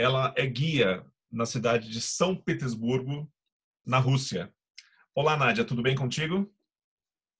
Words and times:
Ela 0.00 0.32
é 0.36 0.46
guia 0.46 1.04
na 1.28 1.44
cidade 1.44 1.90
de 1.90 2.00
São 2.00 2.36
Petersburgo, 2.36 3.28
na 3.84 3.98
Rússia. 3.98 4.54
Olá, 5.12 5.36
Nádia, 5.36 5.64
tudo 5.64 5.82
bem 5.82 5.96
contigo? 5.96 6.48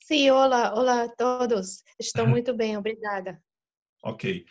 Sim, 0.03 0.31
olá, 0.31 0.75
olá 0.75 1.05
a 1.05 1.09
todos. 1.09 1.84
Estou 2.01 2.27
muito 2.27 2.53
bem, 2.53 2.77
obrigada. 2.77 3.41
Ok. 4.03 4.45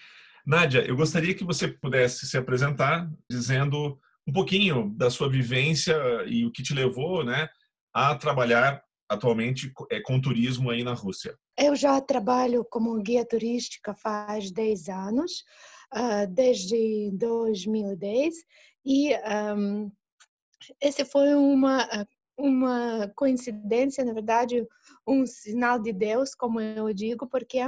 Nádia, 0.45 0.87
eu 0.87 0.95
gostaria 0.95 1.35
que 1.35 1.43
você 1.43 1.67
pudesse 1.67 2.25
se 2.25 2.37
apresentar 2.37 3.11
dizendo 3.29 3.99
um 4.25 4.31
pouquinho 4.31 4.89
da 4.95 5.09
sua 5.09 5.29
vivência 5.29 5.93
e 6.27 6.45
o 6.45 6.51
que 6.51 6.63
te 6.63 6.73
levou 6.73 7.25
né, 7.25 7.49
a 7.93 8.15
trabalhar 8.15 8.81
atualmente 9.09 9.69
é, 9.91 9.99
com 9.99 10.21
turismo 10.21 10.69
aí 10.69 10.81
na 10.81 10.93
Rússia. 10.93 11.37
Eu 11.57 11.75
já 11.75 11.99
trabalho 11.99 12.63
como 12.63 13.01
guia 13.01 13.27
turística 13.27 13.93
faz 13.93 14.49
10 14.49 14.87
anos 14.87 15.43
uh, 15.93 16.27
desde 16.29 17.11
2010 17.13 18.35
e 18.85 19.13
um, 19.57 19.91
esse 20.81 21.05
foi 21.05 21.33
uma 21.35 21.87
uma 22.37 23.11
coincidência, 23.15 24.05
na 24.05 24.13
verdade, 24.13 24.63
um 25.07 25.25
sinal 25.25 25.79
de 25.79 25.91
Deus, 25.91 26.35
como 26.35 26.61
eu 26.61 26.93
digo, 26.93 27.27
porque 27.27 27.59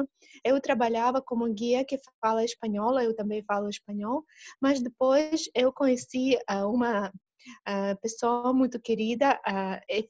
eu 0.44 0.62
trabalhava 0.62 1.22
como 1.22 1.52
guia 1.52 1.84
que 1.84 1.98
fala 2.22 2.46
espanhol, 2.46 3.00
eu 3.00 3.16
também 3.16 3.44
falo 3.44 3.68
espanhol, 3.68 4.24
mas 4.62 4.80
depois 4.80 5.50
eu 5.56 5.74
conheci 5.74 6.38
uma 6.68 7.08
uh, 7.08 8.00
pessoa 8.02 8.54
muito 8.54 8.80
querida, 8.80 9.40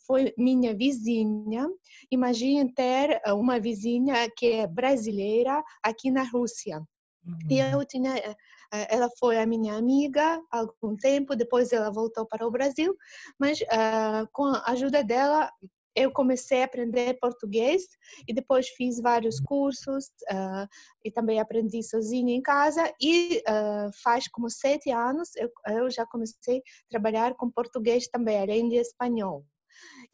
foi 0.06 0.34
minha 0.38 0.76
vizinha. 0.76 1.66
Imagine 2.12 2.74
ter 2.74 3.22
uma 3.28 3.60
vizinha 3.60 4.30
que 4.36 4.48
é 4.48 4.68
brasileira 4.68 5.64
aqui 5.82 6.12
na 6.12 6.24
Rússia. 6.24 6.84
Uhum. 7.26 7.38
E 7.50 7.60
eu 7.60 7.86
tinha, 7.86 8.18
eh, 8.18 8.36
eh, 8.74 8.88
ela 8.90 9.10
foi 9.20 9.38
a 9.40 9.46
minha 9.46 9.76
amiga 9.76 10.42
há 10.52 10.60
algum 10.60 10.96
tempo, 10.96 11.36
depois 11.36 11.72
ela 11.72 11.92
voltou 11.92 12.26
para 12.26 12.48
o 12.48 12.52
Brasil, 12.52 12.96
mas 13.40 13.60
uh, 13.62 14.28
com 14.32 14.46
a 14.46 14.72
ajuda 14.72 15.04
dela 15.04 15.52
eu 15.96 16.12
comecei 16.12 16.62
a 16.62 16.66
aprender 16.66 17.20
português 17.20 17.84
e 18.28 18.34
depois 18.34 18.70
fiz 18.70 19.02
vários 19.02 19.40
cursos 19.40 20.06
uh, 20.32 20.68
e 21.04 21.12
também 21.12 21.40
aprendi 21.40 21.84
sozinha 21.84 22.34
em 22.34 22.42
casa 22.42 22.94
e 23.02 23.40
uh, 23.40 23.92
faz 24.02 24.28
como 24.30 24.50
sete 24.50 24.92
anos 24.92 25.36
eu, 25.36 25.50
eu, 25.68 25.90
já 25.90 26.06
comecei 26.06 26.60
a 26.60 26.90
trabalhar 26.90 27.36
com 27.36 27.52
português 27.52 28.08
também 28.08 28.40
além 28.40 28.70
de 28.70 28.76
espanhol 28.76 29.44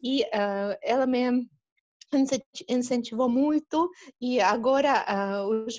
e 0.02 0.24
ela 0.82 1.06
me 1.06 1.46
incentivou 2.68 3.28
muito 3.28 3.90
e 4.20 4.40
agora 4.40 5.04
uh, 5.42 5.64
os, 5.66 5.78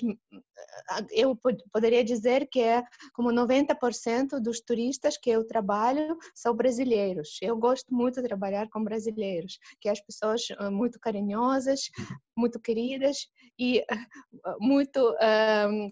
eu 1.10 1.36
poderia 1.72 2.04
dizer 2.04 2.48
que 2.48 2.60
é 2.60 2.82
como 3.12 3.30
90% 3.30 4.40
dos 4.40 4.60
turistas 4.60 5.16
que 5.16 5.30
eu 5.30 5.46
trabalho 5.46 6.16
são 6.34 6.54
brasileiros. 6.54 7.38
Eu 7.40 7.56
gosto 7.56 7.94
muito 7.94 8.20
de 8.20 8.28
trabalhar 8.28 8.68
com 8.68 8.82
brasileiros, 8.82 9.58
que 9.80 9.88
as 9.88 10.00
pessoas 10.00 10.42
uh, 10.60 10.70
muito 10.70 10.98
carinhosas, 11.00 11.90
muito 12.36 12.60
queridas 12.60 13.28
e 13.58 13.80
uh, 13.80 14.56
muito 14.60 15.14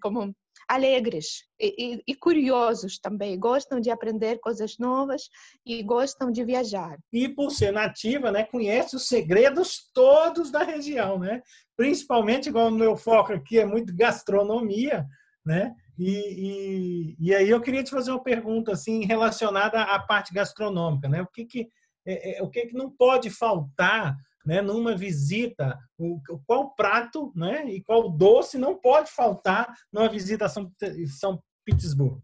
como 0.03 0.35
alegres 0.69 1.45
e, 1.61 1.75
e, 1.79 2.03
e, 2.09 2.15
curiosos 2.15 2.99
também, 2.99 3.39
gostam 3.39 3.81
de 3.81 3.91
aprender 3.91 4.39
coisas 4.39 4.77
novas 4.79 5.23
e 5.65 5.83
gostam 5.83 6.31
de 6.31 6.45
viajar. 6.45 6.99
E 7.13 7.29
por 7.29 7.51
ser 7.51 7.73
nativa, 7.73 8.33
né, 8.33 8.45
conhece 8.45 8.97
os 8.97 9.09
segredos 9.09 9.91
todos 9.95 10.51
da 10.51 10.63
região, 10.63 11.19
né? 11.19 11.43
Principalmente, 11.77 12.49
igual 12.49 12.71
no 12.71 12.79
meu 12.79 12.97
foco 12.97 13.33
aqui 13.33 13.59
é 13.59 13.67
muito 13.67 13.95
gastronomia, 13.97 15.07
né? 15.45 15.75
E, 15.99 16.11
e, 16.11 17.17
e 17.19 17.35
aí 17.35 17.49
eu 17.49 17.61
queria 17.61 17.83
te 17.83 17.91
fazer 17.91 18.11
uma 18.11 18.23
pergunta 18.23 18.73
assim 18.73 19.05
relacionada 19.05 19.81
à 19.83 19.99
parte 19.99 20.35
gastronômica, 20.35 21.09
né? 21.09 21.23
O 21.23 21.27
que 21.27 21.45
que 21.45 21.69
é, 22.07 22.39
é, 22.39 22.43
o 22.43 22.49
que 22.49 22.67
que 22.67 22.75
não 22.75 22.91
pode 22.91 23.29
faltar 23.31 24.17
né, 24.45 24.63
numa 24.63 24.97
visita, 24.97 25.79
o, 25.99 26.21
qual 26.47 26.75
prato 26.75 27.33
né, 27.35 27.69
e 27.69 27.83
qual 27.83 28.09
doce 28.09 28.57
não 28.57 28.79
pode 28.79 29.11
faltar 29.11 29.75
numa 29.93 30.09
visita 30.09 30.47
a 30.47 30.49
São, 30.49 30.71
São 31.19 31.43
Petersburgo? 31.65 32.23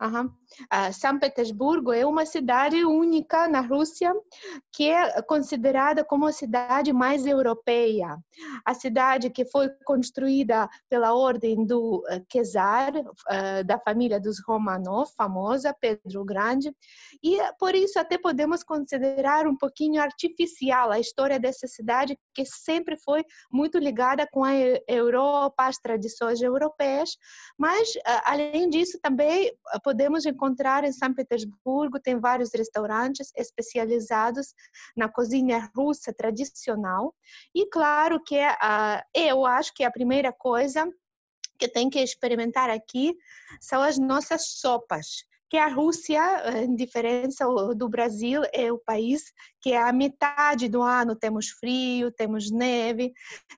Uhum. 0.00 0.26
Uh, 0.26 0.92
São 0.92 1.18
Petersburgo 1.18 1.92
é 1.92 2.06
uma 2.06 2.24
cidade 2.24 2.82
única 2.84 3.46
na 3.46 3.60
Rússia 3.60 4.14
que 4.72 4.88
é 4.88 5.20
considerada 5.22 6.02
como 6.02 6.26
a 6.26 6.32
cidade 6.32 6.90
mais 6.90 7.26
europeia. 7.26 8.16
A 8.64 8.72
cidade 8.72 9.28
que 9.28 9.44
foi 9.44 9.68
construída 9.84 10.68
pela 10.88 11.14
ordem 11.14 11.66
do 11.66 12.02
Czar, 12.32 12.96
uh, 12.96 13.00
uh, 13.00 13.64
da 13.64 13.78
família 13.78 14.18
dos 14.18 14.40
Romanov, 14.42 15.10
famosa, 15.16 15.76
Pedro 15.78 16.24
Grande, 16.24 16.74
e 17.22 17.38
por 17.58 17.74
isso 17.74 17.98
até 17.98 18.16
podemos 18.16 18.62
considerar 18.62 19.46
um 19.46 19.56
pouquinho 19.56 20.00
artificial 20.00 20.90
a 20.90 20.98
história 20.98 21.38
dessa 21.38 21.66
cidade 21.66 22.18
que 22.34 22.46
sempre 22.46 22.96
foi 22.96 23.22
muito 23.52 23.78
ligada 23.78 24.26
com 24.32 24.44
a 24.44 24.52
Europa, 24.88 25.66
as 25.66 25.76
tradições 25.76 26.40
europeias, 26.40 27.10
mas 27.58 27.92
além 28.24 28.70
disso 28.70 28.98
também 29.02 29.52
podemos 29.90 30.24
encontrar 30.24 30.84
em 30.84 30.92
São 30.92 31.12
Petersburgo, 31.12 31.98
tem 31.98 32.16
vários 32.16 32.50
restaurantes 32.54 33.32
especializados 33.36 34.54
na 34.96 35.08
cozinha 35.08 35.68
russa 35.74 36.12
tradicional. 36.12 37.12
E 37.52 37.66
claro 37.66 38.22
que 38.22 38.38
uh, 38.38 39.02
eu 39.12 39.44
acho 39.44 39.74
que 39.74 39.82
a 39.82 39.90
primeira 39.90 40.32
coisa 40.32 40.88
que 41.58 41.66
tem 41.66 41.90
que 41.90 41.98
experimentar 41.98 42.70
aqui 42.70 43.16
são 43.60 43.82
as 43.82 43.98
nossas 43.98 44.60
sopas 44.60 45.24
que 45.48 45.56
a 45.56 45.66
Rússia, 45.66 46.22
em 46.62 46.76
diferença 46.76 47.44
do 47.74 47.88
Brasil, 47.88 48.42
é 48.52 48.70
o 48.70 48.78
país 48.78 49.32
que 49.60 49.74
a 49.74 49.92
metade 49.92 50.68
do 50.68 50.82
ano 50.82 51.14
temos 51.14 51.48
frio, 51.48 52.10
temos 52.10 52.50
neve, 52.50 53.12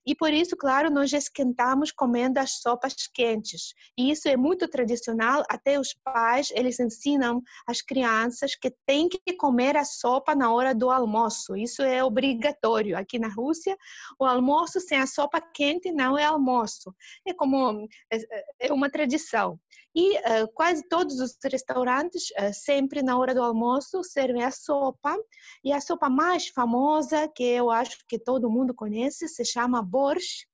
e 0.06 0.14
por 0.14 0.32
isso, 0.32 0.56
claro, 0.56 0.90
nós 0.90 1.12
esquentamos 1.12 1.92
comendo 1.92 2.38
as 2.38 2.60
sopas 2.60 2.94
quentes. 3.12 3.74
E 3.96 4.10
isso 4.10 4.28
é 4.28 4.36
muito 4.36 4.66
tradicional, 4.68 5.44
até 5.48 5.78
os 5.78 5.94
pais, 6.04 6.50
eles 6.52 6.80
ensinam 6.80 7.42
as 7.66 7.80
crianças 7.80 8.54
que 8.54 8.72
tem 8.86 9.08
que 9.08 9.20
comer 9.36 9.76
a 9.76 9.84
sopa 9.84 10.34
na 10.34 10.52
hora 10.52 10.74
do 10.74 10.90
almoço. 10.90 11.56
Isso 11.56 11.82
é 11.82 12.02
obrigatório. 12.02 12.96
Aqui 12.96 13.18
na 13.18 13.28
Rússia, 13.28 13.76
o 14.18 14.24
almoço 14.24 14.80
sem 14.80 14.98
a 14.98 15.06
sopa 15.06 15.40
quente 15.40 15.92
não 15.92 16.18
é 16.18 16.24
almoço. 16.24 16.94
É 17.26 17.32
como 17.32 17.86
é, 18.10 18.68
é 18.68 18.72
uma 18.72 18.90
tradição. 18.90 19.58
E 19.94 20.16
uh, 20.16 20.48
quase 20.54 20.82
todos 20.88 21.20
os 21.20 21.36
restaurantes, 21.44 22.30
uh, 22.30 22.52
sempre 22.52 23.02
na 23.02 23.18
hora 23.18 23.34
do 23.34 23.42
almoço, 23.42 24.02
servem 24.02 24.42
a 24.42 24.50
sopa, 24.50 25.14
e 25.62 25.70
a 25.70 25.80
sopa 25.80 25.91
sopa 25.92 26.08
mais 26.08 26.48
famosa, 26.48 27.28
que 27.28 27.42
eu 27.42 27.70
acho 27.70 27.98
que 28.08 28.18
todo 28.18 28.50
mundo 28.50 28.74
conhece, 28.74 29.28
se 29.28 29.44
chama 29.44 29.82
borscht. 29.82 30.46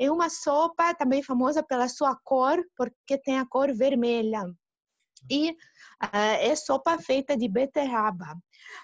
É 0.00 0.10
uma 0.10 0.28
sopa 0.28 0.92
também 0.94 1.22
famosa 1.22 1.62
pela 1.62 1.88
sua 1.88 2.16
cor, 2.24 2.58
porque 2.76 3.16
tem 3.16 3.38
a 3.38 3.46
cor 3.46 3.72
vermelha. 3.72 4.42
E 5.30 5.50
uh, 5.50 5.56
é 6.40 6.54
sopa 6.54 6.98
feita 6.98 7.36
de 7.36 7.48
beterraba. 7.48 8.36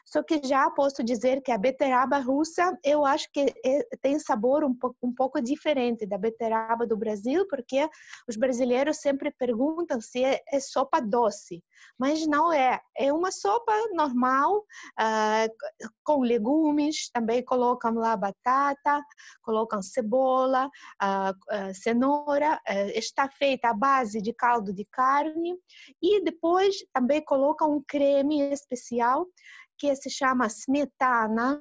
Só 0.04 0.22
que 0.22 0.40
já 0.44 0.69
posso 0.70 1.02
dizer 1.02 1.42
que 1.42 1.52
a 1.52 1.58
beterraba 1.58 2.19
russa, 2.19 2.76
eu 2.84 3.04
acho 3.04 3.31
que 3.32 3.54
é, 3.64 3.87
tem 4.02 4.19
sabor 4.19 4.64
um 4.64 4.75
pouco, 4.75 4.96
um 5.02 5.14
pouco 5.14 5.40
diferente 5.40 6.06
da 6.06 6.19
beterraba 6.19 6.87
do 6.87 6.96
Brasil, 6.96 7.46
porque 7.48 7.88
os 8.28 8.37
brasileiros 8.37 8.98
sempre 8.98 9.31
perguntam 9.31 10.00
se 10.00 10.25
é, 10.25 10.42
é 10.52 10.60
sopa 10.60 11.00
doce, 11.00 11.62
mas 11.98 12.26
não 12.26 12.52
é. 12.52 12.81
É 12.96 13.12
uma 13.12 13.31
sopa 13.31 13.72
normal, 13.94 14.58
uh, 14.58 15.54
com 16.02 16.20
legumes, 16.20 17.10
também 17.12 17.44
colocam 17.44 17.94
lá 17.94 18.16
batata, 18.16 19.02
colocam 19.42 19.82
cebola, 19.82 20.66
uh, 21.02 21.31
uh, 21.31 21.75
cenoura, 21.75 22.60
está 22.94 23.28
feita 23.28 23.70
à 23.70 23.75
base 23.75 24.20
de 24.20 24.32
caldo 24.32 24.72
de 24.72 24.84
carne 24.84 25.56
e 26.02 26.22
depois 26.31 26.77
também 26.93 27.25
colocam 27.25 27.77
um 27.77 27.82
creme 27.82 28.41
especial 28.53 29.27
que 29.77 29.94
se 29.97 30.09
chama 30.09 30.47
smetana. 30.47 31.61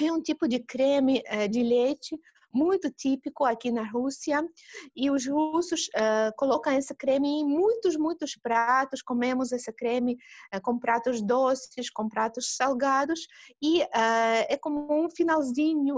É 0.00 0.10
um 0.10 0.20
tipo 0.20 0.48
de 0.48 0.58
creme 0.58 1.22
eh, 1.26 1.46
de 1.46 1.62
leite 1.62 2.18
muito 2.52 2.88
típico 2.90 3.44
aqui 3.44 3.72
na 3.72 3.82
Rússia 3.82 4.46
e 4.94 5.10
os 5.10 5.26
russos 5.26 5.88
uh, 5.88 6.32
colocam 6.36 6.72
esse 6.72 6.94
creme 6.94 7.40
em 7.40 7.44
muitos, 7.44 7.96
muitos 7.96 8.36
pratos. 8.36 9.02
Comemos 9.02 9.50
esse 9.50 9.72
creme 9.72 10.16
uh, 10.54 10.60
com 10.62 10.78
pratos 10.78 11.20
doces, 11.20 11.90
com 11.90 12.08
pratos 12.08 12.56
salgados 12.56 13.26
e 13.60 13.82
uh, 13.82 14.46
é 14.48 14.56
como 14.56 14.86
um 14.90 15.10
finalzinho, 15.10 15.96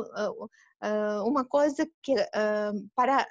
uma 1.24 1.44
coisa 1.44 1.88
que 2.02 2.14
para 2.94 3.26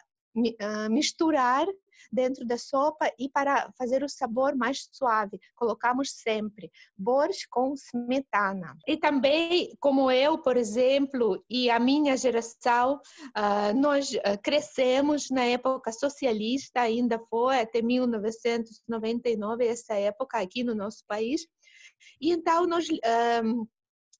misturar 0.90 1.68
dentro 2.12 2.46
da 2.46 2.58
sopa 2.58 3.12
e 3.20 3.30
para 3.30 3.72
fazer 3.78 4.04
o 4.04 4.10
sabor 4.10 4.56
mais 4.56 4.88
suave, 4.92 5.40
colocamos 5.56 6.12
sempre 6.12 6.72
borscht 6.98 7.48
com 7.50 7.74
smetana. 7.74 8.78
E 8.88 8.98
também, 8.98 9.76
como 9.80 10.10
eu, 10.12 10.38
por 10.38 10.58
exemplo, 10.58 11.44
e 11.50 11.70
a 11.70 11.80
minha 11.80 12.16
geração, 12.18 13.00
ah, 13.34 13.74
nós 13.74 14.16
ah, 14.24 14.38
crescemos 14.38 15.30
na 15.30 15.44
época 15.44 15.92
socialista, 15.92 16.82
ainda 16.82 17.20
foi 17.30 17.60
até 17.60 17.82
1999, 17.82 19.66
essa 19.66 19.94
época 19.96 20.40
aqui 20.40 20.64
no 20.64 20.76
nosso 20.76 21.04
país, 21.08 21.46
e 22.20 22.32
então 22.32 22.66
nós 22.66 22.88
um, 23.44 23.66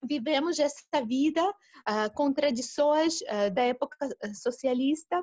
vivemos 0.08 0.60
essa 0.60 1.04
vida 1.06 1.44
uh, 1.44 2.14
com 2.14 2.34
tradições 2.34 3.20
uh, 3.22 3.54
da 3.54 3.64
época 3.64 3.98
socialista, 4.34 5.22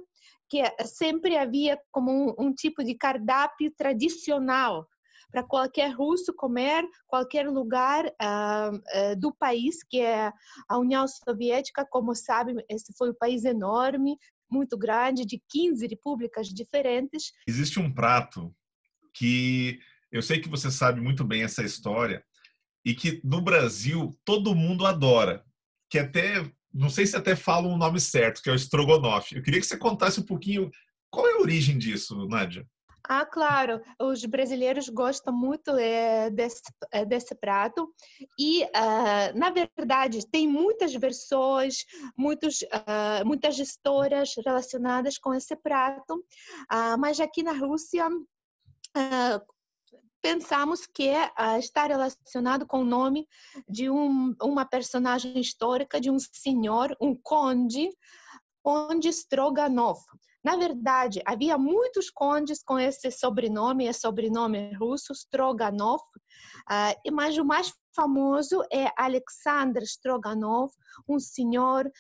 que 0.49 0.63
sempre 0.85 1.37
havia 1.37 1.79
como 1.91 2.11
um, 2.11 2.47
um 2.47 2.55
tipo 2.55 2.85
de 2.85 2.95
cardápio 2.95 3.73
tradicional 3.77 4.87
para 5.31 5.43
qualquer 5.43 5.91
russo 5.93 6.33
comer, 6.35 6.85
qualquer 7.07 7.49
lugar 7.49 8.05
uh, 8.07 9.17
do 9.19 9.35
país, 9.35 9.83
que 9.83 10.01
é 10.01 10.31
a 10.69 10.79
União 10.79 11.07
Soviética, 11.09 11.87
como 11.91 12.15
sabe, 12.15 12.55
esse 12.69 12.93
foi 12.99 13.11
um 13.11 13.15
país 13.15 13.45
enorme, 13.45 14.19
muito 14.51 14.77
grande, 14.77 15.25
de 15.25 15.43
15 15.49 15.87
repúblicas 15.87 16.49
diferentes. 16.49 17.33
Existe 17.49 17.81
um 17.81 17.93
prato 17.93 18.55
que 19.15 19.81
eu 20.11 20.21
sei 20.21 20.39
que 20.39 20.49
você 20.49 20.71
sabe 20.71 21.01
muito 21.01 21.25
bem 21.25 21.43
essa 21.43 21.63
história, 21.63 22.23
e 22.85 22.95
que 22.95 23.21
no 23.25 23.41
Brasil 23.41 24.17
todo 24.25 24.55
mundo 24.55 24.87
adora, 24.87 25.45
que 25.91 25.99
até 25.99 26.45
não 26.73 26.89
sei 26.89 27.07
se 27.07 27.17
até 27.17 27.37
falo 27.37 27.69
o 27.69 27.77
nome 27.77 28.01
certo, 28.01 28.43
que 28.43 28.49
é 28.49 28.53
o 28.53 28.57
estrogonofe. 28.57 29.37
Eu 29.37 29.43
queria 29.43 29.61
que 29.61 29.67
você 29.67 29.77
contasse 29.77 30.19
um 30.19 30.25
pouquinho 30.25 30.71
qual 31.11 31.27
é 31.29 31.33
a 31.33 31.41
origem 31.41 31.77
disso, 31.77 32.27
Nádia. 32.27 32.67
Ah, 33.09 33.27
claro, 33.27 33.81
os 34.01 34.25
brasileiros 34.25 34.89
gostam 34.89 35.35
muito 35.35 35.77
é, 35.77 36.31
desse, 36.31 36.63
é, 36.93 37.05
desse 37.05 37.35
prato 37.35 37.93
e, 38.39 38.63
uh, 38.63 39.37
na 39.37 39.51
verdade, 39.51 40.25
tem 40.31 40.47
muitas 40.47 40.95
versões, 40.95 41.85
muitos, 42.17 42.63
uh, 42.63 43.27
muitas 43.27 43.59
histórias 43.59 44.33
relacionadas 44.45 45.19
com 45.19 45.35
esse 45.35 45.57
prato, 45.57 46.15
uh, 46.15 46.97
mas 46.99 47.19
aqui 47.19 47.43
na 47.43 47.53
Rússia 47.53 48.09
pensamos 50.23 50.87
que 50.87 51.11
uh, 51.11 51.59
está 51.59 51.87
relacionado 51.87 52.65
com 52.65 52.83
o 52.83 52.85
nome 52.85 53.27
de 53.69 53.91
um, 53.91 54.35
uma 54.41 54.65
personagem 54.65 55.39
histórica, 55.41 56.01
de 56.01 56.11
um 56.11 56.19
senhor, 56.19 56.97
um 57.01 57.15
conde, 57.15 57.91
conde 58.63 59.09
Stroganov. 59.09 59.99
Na 60.45 60.57
verdade, 60.57 61.23
havia 61.25 61.57
muitos 61.59 62.11
condes 62.11 62.63
com 62.63 62.79
esse 62.79 63.11
sobrenome, 63.11 63.87
é 63.87 63.93
sobrenome 63.93 64.75
russo, 64.75 65.13
Stroganov, 65.13 66.01
uh, 66.01 67.13
mas 67.13 67.37
o 67.37 67.45
mais 67.45 67.73
famoso 67.95 68.63
é 68.73 68.91
Alexander 68.97 69.83
Stroganov, 69.83 70.73
um 71.09 71.19
senhor 71.19 71.91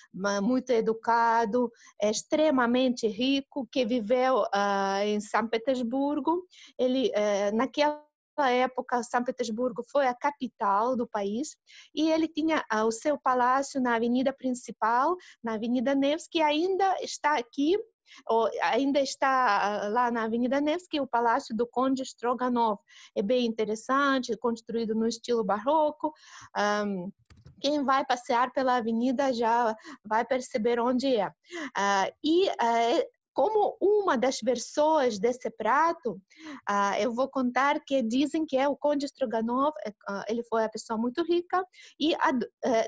muito 0.42 0.70
educado, 0.70 1.70
extremamente 2.00 3.06
rico, 3.06 3.68
que 3.70 3.84
viveu 3.84 4.42
uh, 4.42 5.04
em 5.04 5.20
São 5.20 5.46
Petersburgo. 5.46 6.46
Ele, 6.78 7.10
uh, 7.10 7.54
naquela 7.54 8.02
época, 8.40 9.02
São 9.02 9.22
Petersburgo 9.22 9.82
foi 9.90 10.06
a 10.06 10.14
capital 10.14 10.96
do 10.96 11.06
país 11.06 11.56
e 11.94 12.10
ele 12.10 12.28
tinha 12.28 12.64
ah, 12.70 12.84
o 12.84 12.90
seu 12.90 13.18
palácio 13.18 13.80
na 13.80 13.94
avenida 13.96 14.32
principal, 14.32 15.16
na 15.42 15.54
Avenida 15.54 15.94
Nevsky, 15.94 16.32
que 16.32 16.42
ainda 16.42 16.96
está 17.02 17.36
aqui, 17.36 17.78
ou 18.26 18.48
ainda 18.62 19.00
está 19.00 19.84
ah, 19.84 19.88
lá 19.88 20.10
na 20.10 20.24
Avenida 20.24 20.60
Nevsky, 20.60 21.00
o 21.00 21.06
Palácio 21.06 21.54
do 21.54 21.66
Conde 21.66 22.02
Stroganov. 22.02 22.78
É 23.14 23.22
bem 23.22 23.46
interessante, 23.46 24.36
construído 24.36 24.94
no 24.94 25.06
estilo 25.06 25.44
barroco. 25.44 26.12
Um, 26.56 27.12
quem 27.60 27.84
vai 27.84 28.04
passear 28.04 28.50
pela 28.52 28.76
avenida 28.76 29.32
já 29.32 29.76
vai 30.04 30.24
perceber 30.24 30.80
onde 30.80 31.16
é. 31.16 31.28
Uh, 31.28 32.12
e 32.24 32.48
uh, 32.48 33.21
como 33.32 33.76
uma 33.80 34.16
das 34.16 34.38
versões 34.42 35.18
desse 35.18 35.50
prato, 35.50 36.20
uh, 36.68 36.94
eu 37.00 37.12
vou 37.12 37.28
contar 37.28 37.80
que 37.80 38.02
dizem 38.02 38.44
que 38.44 38.56
é 38.56 38.68
o 38.68 38.76
Conde 38.76 39.06
Stroganov, 39.06 39.72
uh, 39.86 40.22
ele 40.28 40.42
foi 40.44 40.62
uma 40.62 40.68
pessoa 40.68 40.98
muito 40.98 41.22
rica 41.24 41.64
e 41.98 42.14
uh, 42.14 42.18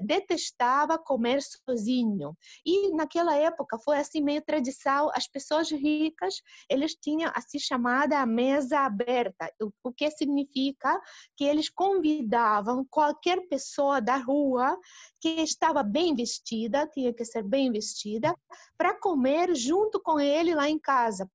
detestava 0.03 0.99
comer 0.99 1.41
sozinho. 1.43 2.37
E 2.65 2.95
naquela 2.95 3.37
época 3.37 3.79
foi 3.79 3.99
assim 3.99 4.21
meio 4.21 4.43
tradição, 4.43 5.11
as 5.15 5.27
pessoas 5.27 5.71
ricas, 5.71 6.35
eles 6.69 6.95
tinham 6.95 7.33
assim 7.35 7.59
chamada 7.59 8.25
mesa 8.27 8.81
aberta, 8.81 9.51
o, 9.61 9.71
o 9.83 9.93
que 9.93 10.11
significa 10.11 11.01
que 11.37 11.45
eles 11.45 11.69
convidavam 11.69 12.87
qualquer 12.91 13.49
pessoa 13.49 14.01
da 14.01 14.17
rua 14.17 14.79
que 15.21 15.41
estava 15.41 15.83
bem 15.83 16.15
vestida, 16.15 16.87
tinha 16.87 17.13
que 17.13 17.25
ser 17.25 17.43
bem 17.43 17.73
vestida, 17.73 18.37
para 18.77 18.99
comer 19.01 19.55
junto 19.55 20.01
com 20.01 20.21
ele 20.35 20.55
lá 20.55 20.69
em 20.69 20.79
casa. 20.79 21.31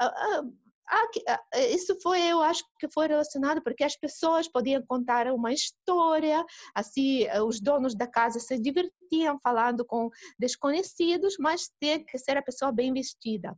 Ah, 0.00 0.42
ah, 0.90 1.06
ah, 1.28 1.60
isso 1.70 1.98
foi, 2.00 2.22
eu 2.22 2.40
acho 2.42 2.64
que 2.78 2.88
foi 2.88 3.06
relacionado 3.06 3.62
porque 3.62 3.84
as 3.84 3.94
pessoas 3.96 4.48
podiam 4.48 4.82
contar 4.86 5.26
uma 5.30 5.52
história, 5.52 6.44
assim, 6.74 7.26
os 7.46 7.60
donos 7.60 7.94
da 7.94 8.06
casa 8.06 8.40
se 8.40 8.58
divertiam 8.58 9.38
falando 9.42 9.84
com 9.84 10.08
desconhecidos, 10.38 11.36
mas 11.38 11.70
tinha 11.80 12.02
que 12.02 12.16
ser 12.18 12.38
a 12.38 12.42
pessoa 12.42 12.72
bem 12.72 12.92
vestida. 12.92 13.56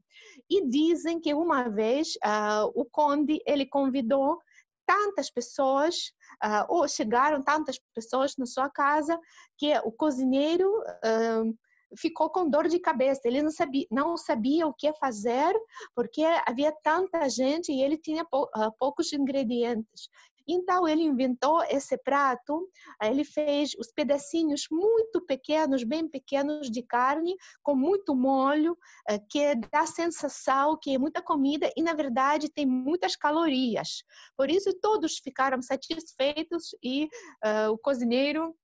E 0.48 0.66
dizem 0.66 1.20
que 1.20 1.32
uma 1.32 1.68
vez 1.68 2.14
uh, 2.16 2.70
o 2.74 2.84
conde 2.84 3.40
ele 3.46 3.66
convidou 3.66 4.38
tantas 4.84 5.30
pessoas, 5.30 6.12
uh, 6.44 6.66
ou 6.68 6.88
chegaram 6.88 7.40
tantas 7.42 7.78
pessoas 7.94 8.36
na 8.36 8.46
sua 8.46 8.68
casa, 8.68 9.16
que 9.56 9.72
o 9.84 9.92
cozinheiro 9.92 10.68
uh, 10.80 11.56
ficou 11.96 12.30
com 12.30 12.48
dor 12.48 12.68
de 12.68 12.78
cabeça. 12.78 13.22
Ele 13.24 13.42
não 13.42 13.50
sabia, 13.50 13.86
não 13.90 14.16
sabia 14.16 14.66
o 14.66 14.74
que 14.74 14.92
fazer, 14.94 15.54
porque 15.94 16.22
havia 16.46 16.72
tanta 16.82 17.28
gente 17.28 17.72
e 17.72 17.82
ele 17.82 17.96
tinha 17.96 18.22
uh, 18.22 18.72
poucos 18.78 19.12
ingredientes. 19.12 20.08
Então 20.52 20.88
ele 20.88 21.02
inventou 21.02 21.62
esse 21.64 21.96
prato, 21.98 22.68
ele 23.02 23.24
fez 23.24 23.70
os 23.78 23.92
pedacinhos 23.92 24.66
muito 24.70 25.20
pequenos, 25.24 25.84
bem 25.84 26.08
pequenos 26.08 26.68
de 26.70 26.82
carne, 26.82 27.36
com 27.62 27.76
muito 27.76 28.14
molho, 28.16 28.76
eh, 29.08 29.20
que 29.30 29.54
dá 29.54 29.80
a 29.80 29.86
sensação 29.86 30.76
que 30.80 30.94
é 30.94 30.98
muita 30.98 31.22
comida 31.22 31.70
e 31.76 31.82
na 31.82 31.94
verdade 31.94 32.50
tem 32.50 32.66
muitas 32.66 33.14
calorias. 33.14 34.02
Por 34.36 34.50
isso 34.50 34.72
todos 34.80 35.18
ficaram 35.18 35.62
satisfeitos 35.62 36.74
e 36.82 37.04
uh, 37.44 37.70
o 37.72 37.78
cozinheiro 37.78 38.54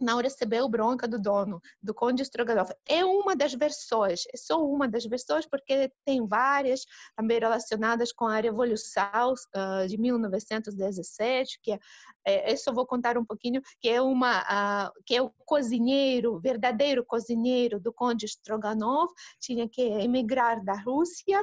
não 0.00 0.18
recebeu 0.18 0.68
bronca 0.68 1.06
do 1.06 1.20
dono, 1.20 1.60
do 1.82 1.94
Conde 1.94 2.22
Stroganov. 2.22 2.70
É 2.86 3.04
uma 3.04 3.34
das 3.34 3.54
versões, 3.54 4.22
é 4.32 4.36
só 4.36 4.64
uma 4.64 4.88
das 4.88 5.04
versões, 5.04 5.46
porque 5.46 5.92
tem 6.04 6.26
várias 6.26 6.84
também 7.16 7.38
relacionadas 7.38 8.12
com 8.12 8.26
a 8.26 8.40
Revolução 8.40 9.34
uh, 9.34 9.86
de 9.86 9.98
1917, 9.98 11.60
que 11.62 11.72
é, 11.72 12.52
é, 12.52 12.54
eu 12.54 12.74
vou 12.74 12.86
contar 12.86 13.16
um 13.16 13.24
pouquinho, 13.24 13.62
que 13.80 13.88
é 13.88 14.02
uma, 14.02 14.42
uh, 14.42 14.92
que 15.06 15.16
é 15.16 15.22
o 15.22 15.30
cozinheiro, 15.46 16.38
verdadeiro 16.38 17.04
cozinheiro 17.04 17.80
do 17.80 17.92
Conde 17.92 18.26
Stroganov, 18.26 19.10
tinha 19.40 19.68
que 19.68 19.80
emigrar 19.80 20.62
da 20.62 20.74
Rússia, 20.74 21.42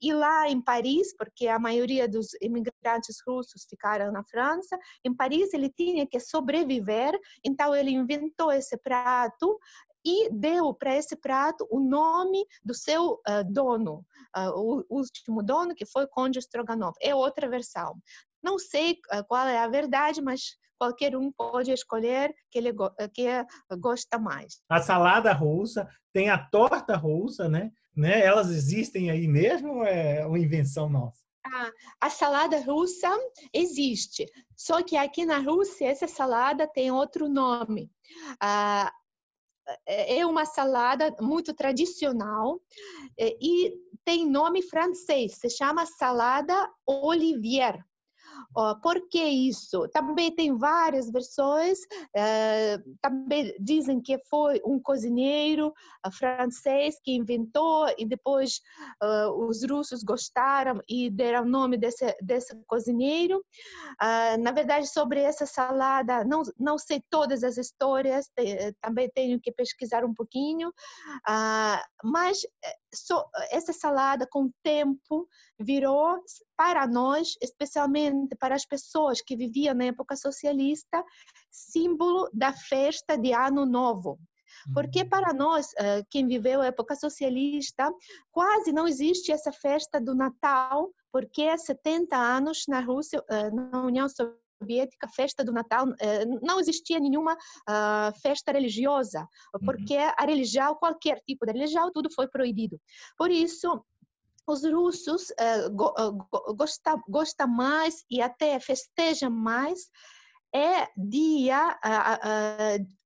e 0.00 0.12
lá 0.12 0.48
em 0.48 0.60
Paris, 0.60 1.14
porque 1.16 1.48
a 1.48 1.58
maioria 1.58 2.06
dos 2.06 2.34
imigrantes 2.40 3.16
russos 3.26 3.64
ficaram 3.68 4.12
na 4.12 4.22
França, 4.24 4.78
em 5.04 5.14
Paris 5.14 5.54
ele 5.54 5.70
tinha 5.70 6.06
que 6.06 6.20
sobreviver, 6.20 7.18
então 7.42 7.74
ele 7.74 7.95
inventou 7.96 8.52
esse 8.52 8.76
prato 8.76 9.58
e 10.04 10.30
deu 10.30 10.72
para 10.72 10.94
esse 10.94 11.16
prato 11.16 11.66
o 11.68 11.80
nome 11.80 12.46
do 12.64 12.72
seu 12.72 13.14
uh, 13.14 13.44
dono, 13.44 14.04
uh, 14.36 14.50
o 14.54 14.84
último 14.88 15.42
dono, 15.42 15.74
que 15.74 15.84
foi 15.84 16.06
Conde 16.06 16.38
Stroganov. 16.38 16.94
É 17.02 17.12
outra 17.12 17.48
versão. 17.48 17.96
Não 18.40 18.56
sei 18.56 18.92
uh, 19.12 19.24
qual 19.26 19.48
é 19.48 19.58
a 19.58 19.68
verdade, 19.68 20.22
mas 20.22 20.56
qualquer 20.78 21.16
um 21.16 21.32
pode 21.32 21.72
escolher 21.72 22.32
que 22.50 22.58
ele 22.58 22.72
que 23.12 23.26
gosta 23.78 24.18
mais. 24.18 24.60
A 24.68 24.80
salada 24.80 25.32
russa, 25.32 25.88
tem 26.12 26.28
a 26.28 26.38
torta 26.38 26.96
russa, 26.96 27.48
né? 27.48 27.72
né? 27.96 28.20
Elas 28.24 28.50
existem 28.50 29.10
aí 29.10 29.26
mesmo 29.26 29.76
ou 29.76 29.84
é 29.84 30.24
uma 30.26 30.38
invenção 30.38 30.88
nossa? 30.88 31.25
A 32.00 32.10
salada 32.10 32.60
russa 32.60 33.08
existe, 33.52 34.26
só 34.56 34.82
que 34.82 34.96
aqui 34.96 35.24
na 35.24 35.38
Rússia 35.38 35.86
essa 35.86 36.06
salada 36.06 36.66
tem 36.66 36.90
outro 36.90 37.28
nome. 37.28 37.90
Ah, 38.40 38.92
é 39.86 40.24
uma 40.24 40.44
salada 40.44 41.14
muito 41.20 41.52
tradicional 41.54 42.60
e 43.18 43.74
tem 44.04 44.28
nome 44.28 44.62
francês, 44.62 45.36
se 45.36 45.50
chama 45.50 45.86
salada 45.86 46.70
Olivier. 46.86 47.84
Por 48.82 49.08
que 49.08 49.22
isso? 49.22 49.88
Também 49.88 50.34
tem 50.34 50.56
várias 50.56 51.10
versões, 51.10 51.78
eh, 52.14 52.78
também 53.00 53.54
dizem 53.60 54.00
que 54.00 54.18
foi 54.30 54.60
um 54.64 54.80
cozinheiro 54.80 55.72
eh, 56.04 56.10
francês 56.10 56.98
que 57.02 57.12
inventou 57.12 57.86
e 57.98 58.06
depois 58.06 58.60
eh, 59.02 59.26
os 59.26 59.62
russos 59.68 60.02
gostaram 60.02 60.80
e 60.88 61.10
deram 61.10 61.42
o 61.42 61.48
nome 61.48 61.76
desse, 61.76 62.16
desse 62.22 62.54
cozinheiro. 62.66 63.44
Na 64.40 64.52
verdade, 64.52 64.86
sobre 64.86 65.20
essa 65.20 65.46
salada, 65.46 66.24
não, 66.24 66.42
não 66.58 66.78
sei 66.78 67.02
todas 67.10 67.42
as 67.42 67.56
histórias, 67.56 68.30
também 68.80 69.10
tenho 69.14 69.40
que 69.40 69.52
pesquisar 69.52 70.04
um 70.04 70.14
pouquinho, 70.14 70.72
mas 72.04 72.42
essa 73.50 73.72
salada, 73.72 74.26
com 74.26 74.44
o 74.44 74.54
tempo, 74.62 75.28
virou 75.58 76.18
para 76.56 76.86
nós, 76.86 77.36
especialmente 77.42 78.34
para 78.36 78.54
as 78.54 78.64
pessoas 78.64 79.20
que 79.20 79.36
viviam 79.36 79.74
na 79.74 79.84
época 79.84 80.16
socialista, 80.16 81.04
símbolo 81.50 82.28
da 82.32 82.52
festa 82.52 83.16
de 83.16 83.32
Ano 83.32 83.66
Novo. 83.66 84.18
Porque 84.72 85.02
uhum. 85.02 85.08
para 85.08 85.32
nós, 85.32 85.72
eh, 85.78 86.02
quem 86.10 86.26
viveu 86.26 86.60
a 86.60 86.66
época 86.66 86.96
socialista, 86.96 87.92
quase 88.32 88.72
não 88.72 88.88
existe 88.88 89.30
essa 89.30 89.52
festa 89.52 90.00
do 90.00 90.14
Natal, 90.14 90.90
porque 91.12 91.42
há 91.42 91.58
70 91.58 92.16
anos 92.16 92.64
na 92.68 92.80
Rússia, 92.80 93.22
eh, 93.28 93.50
na 93.50 93.82
União 93.82 94.08
Soviética, 94.08 94.45
festa 95.14 95.44
do 95.44 95.52
Natal, 95.52 95.86
eh, 96.00 96.24
não 96.42 96.58
existia 96.58 96.98
nenhuma 96.98 97.36
ah, 97.66 98.12
festa 98.22 98.52
religiosa, 98.52 99.20
uhum. 99.54 99.64
porque 99.64 99.96
a 99.96 100.24
religião, 100.24 100.74
qualquer 100.74 101.20
tipo 101.26 101.46
de 101.46 101.52
religião, 101.52 101.90
tudo 101.92 102.10
foi 102.10 102.28
proibido. 102.28 102.80
Por 103.16 103.30
isso, 103.30 103.84
os 104.46 104.64
russos 104.64 105.30
uh, 105.30 105.70
go, 105.72 105.92
uh, 105.98 106.54
gostam, 106.54 107.02
gostam 107.08 107.48
mais 107.48 108.04
e 108.08 108.22
até 108.22 108.60
festejam 108.60 109.30
mais 109.30 109.90
é 110.54 110.88
dia, 110.96 111.78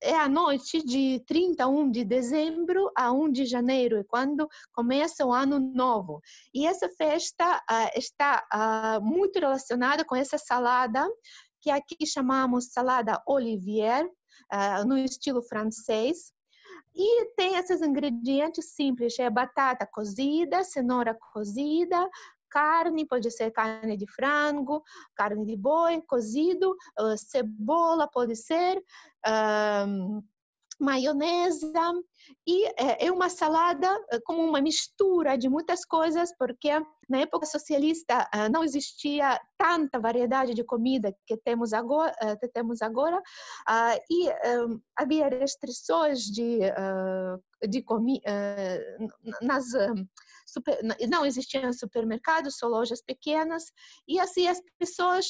é 0.01 0.15
a 0.15 0.29
noite 0.29 0.83
de 0.85 1.23
31 1.27 1.91
de 1.91 2.05
dezembro 2.05 2.91
a 2.97 3.11
1 3.13 3.33
de 3.33 3.45
janeiro, 3.45 3.99
é 3.99 4.05
quando 4.05 4.49
começa 4.73 5.27
o 5.27 5.33
ano 5.33 5.59
novo. 5.59 6.21
E 6.55 6.67
essa 6.67 6.89
festa 6.89 7.63
está 7.97 9.01
muito 9.03 9.39
relacionada 9.39 10.05
com 10.05 10.15
essa 10.15 10.39
salada, 10.39 11.09
que 11.61 11.71
aqui 11.71 12.07
chamamos 12.07 12.73
salada 12.73 13.21
Olivier, 13.27 14.09
no 14.87 14.97
estilo 14.97 15.43
francês, 15.43 16.33
e 16.95 17.27
tem 17.37 17.57
esses 17.57 17.83
ingredientes 17.83 18.73
simples, 18.75 19.19
é 19.19 19.31
batata 19.31 19.87
cozida, 19.87 20.65
cenoura 20.65 21.17
cozida, 21.33 22.09
carne, 22.51 23.07
pode 23.07 23.31
ser 23.31 23.51
carne 23.51 23.97
de 23.97 24.07
frango, 24.07 24.83
carne 25.15 25.45
de 25.47 25.57
boi 25.57 26.03
cozido, 26.03 26.77
uh, 26.99 27.17
cebola 27.17 28.09
pode 28.09 28.37
ser, 28.37 28.79
uh, 29.27 30.23
maionese 30.81 31.71
e 32.47 32.65
é, 32.67 33.07
é 33.07 33.13
uma 33.13 33.29
salada 33.29 33.87
eh, 34.11 34.19
como 34.25 34.43
uma 34.43 34.61
mistura 34.61 35.37
de 35.37 35.49
muitas 35.49 35.85
coisas, 35.85 36.35
porque 36.37 36.71
na 37.09 37.19
época 37.19 37.45
socialista 37.45 38.29
eh, 38.33 38.49
não 38.49 38.65
existia 38.65 39.39
tanta 39.59 40.01
variedade 40.01 40.55
de 40.55 40.65
comida 40.65 41.15
que 41.27 41.37
temos 41.37 41.73
agora, 41.73 42.15
eh, 42.23 42.37
que 42.37 42.49
temos 42.49 42.81
agora 42.81 43.21
ah, 43.69 43.95
e 44.11 44.29
havia 44.97 45.29
restrições 45.29 46.21
de, 46.25 46.61
de 47.69 47.85
nas 49.43 49.65
super, 50.53 50.79
não 51.09 51.25
existiam 51.25 51.73
supermercados, 51.73 52.57
só 52.57 52.67
lojas 52.67 53.03
pequenas 53.03 53.65
e 54.07 54.19
assim 54.19 54.47
as 54.47 54.61
pessoas 54.79 55.27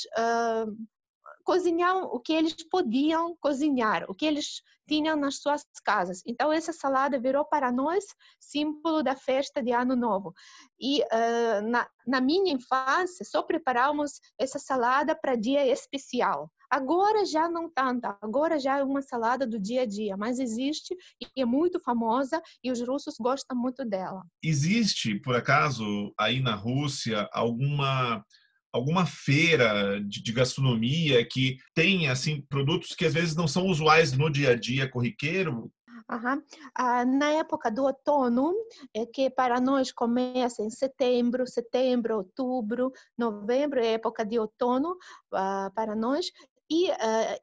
cozinhar 1.44 1.96
o 1.96 2.20
que 2.20 2.32
eles 2.32 2.54
podiam 2.68 3.36
cozinhar, 3.40 4.04
o 4.08 4.14
que 4.14 4.26
eles 4.26 4.62
tinham 4.86 5.16
nas 5.16 5.36
suas 5.36 5.64
casas. 5.84 6.22
Então, 6.26 6.52
essa 6.52 6.72
salada 6.72 7.18
virou 7.18 7.44
para 7.44 7.70
nós 7.70 8.04
símbolo 8.38 9.02
da 9.02 9.16
festa 9.16 9.62
de 9.62 9.72
Ano 9.72 9.94
Novo. 9.94 10.34
E 10.78 11.00
uh, 11.02 11.62
na, 11.68 11.88
na 12.06 12.20
minha 12.20 12.52
infância, 12.52 13.24
só 13.24 13.42
preparávamos 13.42 14.20
essa 14.38 14.58
salada 14.58 15.14
para 15.14 15.36
dia 15.36 15.66
especial. 15.66 16.50
Agora 16.70 17.24
já 17.24 17.48
não 17.48 17.68
tanto, 17.68 18.06
agora 18.22 18.58
já 18.58 18.78
é 18.78 18.84
uma 18.84 19.02
salada 19.02 19.46
do 19.46 19.58
dia 19.58 19.82
a 19.82 19.86
dia, 19.86 20.16
mas 20.16 20.38
existe 20.38 20.94
e 21.20 21.40
é 21.40 21.44
muito 21.44 21.80
famosa 21.80 22.40
e 22.62 22.70
os 22.70 22.80
russos 22.80 23.16
gostam 23.18 23.56
muito 23.56 23.84
dela. 23.84 24.22
Existe, 24.42 25.18
por 25.20 25.34
acaso, 25.34 26.14
aí 26.18 26.40
na 26.40 26.54
Rússia, 26.54 27.28
alguma 27.32 28.24
alguma 28.72 29.04
feira 29.04 30.00
de, 30.00 30.22
de, 30.22 30.32
gastronomia 30.32 31.26
que 31.26 31.58
tem 31.74 32.08
assim 32.08 32.40
produtos 32.42 32.94
que 32.94 33.04
às 33.04 33.12
vezes 33.12 33.34
não 33.34 33.48
são 33.48 33.66
usuais 33.66 34.12
no 34.12 34.30
dia 34.30 34.50
a 34.50 34.54
dia 34.54 34.88
corriqueiro? 34.88 35.72
Uhum. 36.10 36.42
Ah, 36.74 37.04
na 37.04 37.30
época 37.30 37.70
do 37.70 37.84
outono, 37.84 38.52
é 38.94 39.06
que 39.06 39.30
para 39.30 39.60
nós 39.60 39.92
começa 39.92 40.62
em 40.62 40.70
setembro, 40.70 41.46
setembro, 41.46 42.16
outubro, 42.16 42.92
novembro, 43.16 43.80
é 43.80 43.92
época 43.92 44.24
de 44.24 44.38
outono 44.38 44.96
ah, 45.32 45.70
para 45.74 45.94
nós, 45.94 46.26
e 46.70 46.90
ah, 46.92 47.38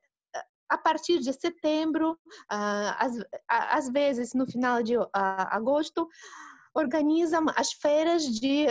a 0.69 0.77
partir 0.77 1.19
de 1.19 1.31
setembro, 1.33 2.17
ah, 2.49 2.97
às, 3.49 3.89
vezes 3.89 4.33
no 4.33 4.45
final 4.45 4.83
de 4.83 4.95
ah, 5.13 5.55
agosto, 5.55 6.07
organizam 6.73 7.45
as 7.55 7.71
feiras 7.71 8.23
de 8.23 8.67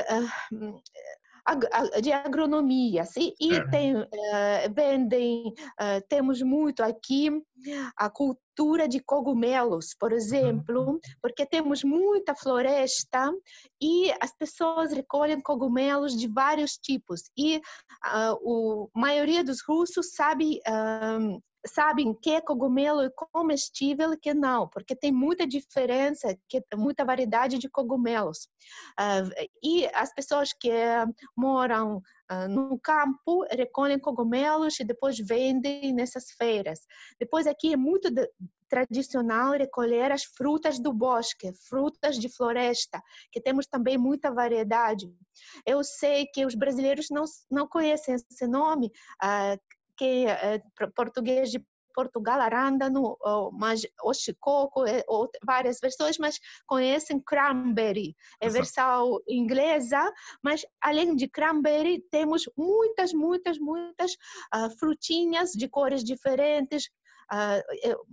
de 2.02 2.12
agronomia, 2.12 3.04
sim? 3.04 3.32
e 3.40 3.54
é. 3.54 3.68
tem, 3.68 3.96
uh, 3.96 4.06
vendem, 4.74 5.48
uh, 5.48 6.02
temos 6.08 6.42
muito 6.42 6.82
aqui 6.82 7.30
a 7.96 8.10
cultura 8.10 8.88
de 8.88 9.00
cogumelos, 9.00 9.94
por 9.98 10.12
exemplo, 10.12 10.90
uhum. 10.90 11.00
porque 11.22 11.46
temos 11.46 11.84
muita 11.84 12.34
floresta 12.34 13.32
e 13.80 14.12
as 14.20 14.36
pessoas 14.36 14.92
recolhem 14.92 15.40
cogumelos 15.40 16.16
de 16.16 16.26
vários 16.26 16.72
tipos 16.72 17.22
e 17.36 17.58
uh, 17.58 18.90
a 18.94 18.98
maioria 18.98 19.44
dos 19.44 19.58
russos 19.66 20.12
sabe 20.14 20.60
sabem 21.66 22.14
que 22.14 22.30
é 22.30 22.40
cogumelo 22.40 23.02
é 23.02 23.10
comestível 23.10 24.12
e 24.12 24.16
que 24.16 24.34
não, 24.34 24.68
porque 24.68 24.94
tem 24.94 25.12
muita 25.12 25.46
diferença, 25.46 26.36
que 26.48 26.62
muita 26.74 27.04
variedade 27.04 27.58
de 27.58 27.68
cogumelos. 27.68 28.48
Uh, 28.98 29.48
e 29.62 29.86
as 29.94 30.12
pessoas 30.14 30.52
que 30.52 30.70
moram 31.36 32.02
uh, 32.30 32.48
no 32.48 32.78
campo 32.78 33.46
recolhem 33.50 33.98
cogumelos 33.98 34.78
e 34.80 34.84
depois 34.84 35.18
vendem 35.18 35.92
nessas 35.92 36.30
feiras. 36.32 36.80
Depois 37.18 37.46
aqui 37.46 37.72
é 37.72 37.76
muito 37.76 38.10
de, 38.10 38.28
tradicional 38.68 39.52
recolher 39.52 40.10
as 40.12 40.24
frutas 40.24 40.78
do 40.78 40.92
bosque, 40.92 41.52
frutas 41.68 42.18
de 42.18 42.28
floresta, 42.28 43.00
que 43.30 43.40
temos 43.40 43.66
também 43.66 43.96
muita 43.96 44.30
variedade. 44.30 45.08
Eu 45.64 45.82
sei 45.84 46.26
que 46.26 46.44
os 46.44 46.54
brasileiros 46.54 47.06
não, 47.10 47.24
não 47.50 47.66
conhecem 47.66 48.14
esse 48.14 48.46
nome, 48.46 48.90
uh, 49.22 49.75
que 49.96 50.26
é, 50.26 50.62
português 50.94 51.50
de 51.50 51.64
Portugal, 51.96 52.38
arándano, 52.38 53.16
mas 53.54 53.80
oxicoco, 54.02 54.86
é, 54.86 55.02
ou 55.08 55.30
várias 55.42 55.80
versões, 55.80 56.18
mas 56.18 56.38
conhecem 56.66 57.18
cranberry, 57.18 58.14
é 58.38 58.50
versão 58.50 59.18
inglesa, 59.26 60.12
mas 60.42 60.66
além 60.78 61.16
de 61.16 61.26
cranberry, 61.26 62.04
temos 62.10 62.44
muitas, 62.54 63.14
muitas, 63.14 63.58
muitas 63.58 64.12
uh, 64.54 64.68
frutinhas 64.78 65.52
de 65.52 65.66
cores 65.68 66.04
diferentes, 66.04 66.90
uh, 67.32 68.06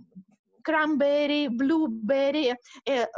cranberry, 0.64 1.48
blueberry 1.48 2.50
é, 2.88 3.08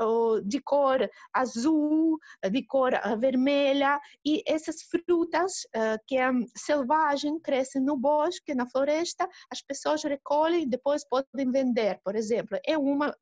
de 0.44 0.60
cor 0.60 1.08
azul, 1.32 2.18
de 2.50 2.62
cor 2.66 2.94
ah, 2.94 3.14
vermelha 3.14 4.00
e 4.24 4.42
essas 4.46 4.82
frutas 4.82 5.66
uh, 5.76 5.98
que 6.06 6.16
é 6.18 6.30
selvagem 6.56 7.38
crescem 7.40 7.82
no 7.82 7.96
bosque, 7.96 8.54
na 8.54 8.66
floresta, 8.66 9.28
as 9.50 9.62
pessoas 9.62 10.02
recolhem 10.02 10.64
e 10.64 10.68
depois 10.68 11.06
podem 11.08 11.50
vender, 11.50 12.00
por 12.04 12.16
exemplo. 12.16 12.58
É 12.66 12.76
uma 12.76 13.14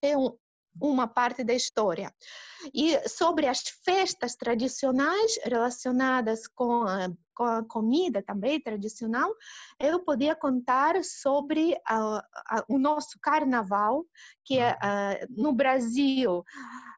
é 0.00 0.16
um, 0.16 0.36
uma 0.80 1.06
parte 1.06 1.42
da 1.44 1.54
história. 1.54 2.12
E 2.74 2.98
sobre 3.08 3.46
as 3.46 3.60
festas 3.84 4.34
tradicionais 4.34 5.38
relacionadas 5.44 6.46
com 6.48 6.82
a, 6.82 7.08
com 7.34 7.44
a 7.44 7.64
comida 7.64 8.22
também 8.22 8.60
tradicional, 8.60 9.32
eu 9.78 10.00
podia 10.00 10.34
contar 10.34 11.02
sobre 11.04 11.76
o 12.68 12.78
nosso 12.78 13.18
carnaval, 13.22 14.04
que 14.44 14.58
uh, 14.58 15.26
no 15.30 15.52
Brasil 15.52 16.42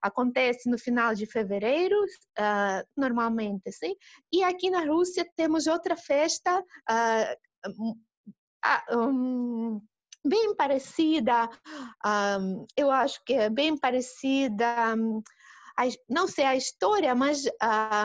acontece 0.02 0.70
no 0.70 0.78
final 0.78 1.14
de 1.14 1.26
fevereiro, 1.26 1.96
uh, 2.38 2.86
normalmente, 2.96 3.70
sim. 3.70 3.94
E 4.32 4.42
aqui 4.42 4.70
na 4.70 4.84
Rússia 4.84 5.28
temos 5.36 5.66
outra 5.66 5.94
festa 5.96 6.58
uh, 6.58 8.00
um, 8.90 9.80
bem 10.24 10.54
parecida, 10.54 11.48
um, 12.04 12.66
eu 12.76 12.90
acho 12.90 13.22
que 13.24 13.34
é 13.34 13.50
bem 13.50 13.76
parecida, 13.76 14.94
um, 14.96 15.22
a, 15.76 15.84
não 16.08 16.28
sei 16.28 16.44
a 16.44 16.56
história, 16.56 17.14
mas 17.14 17.44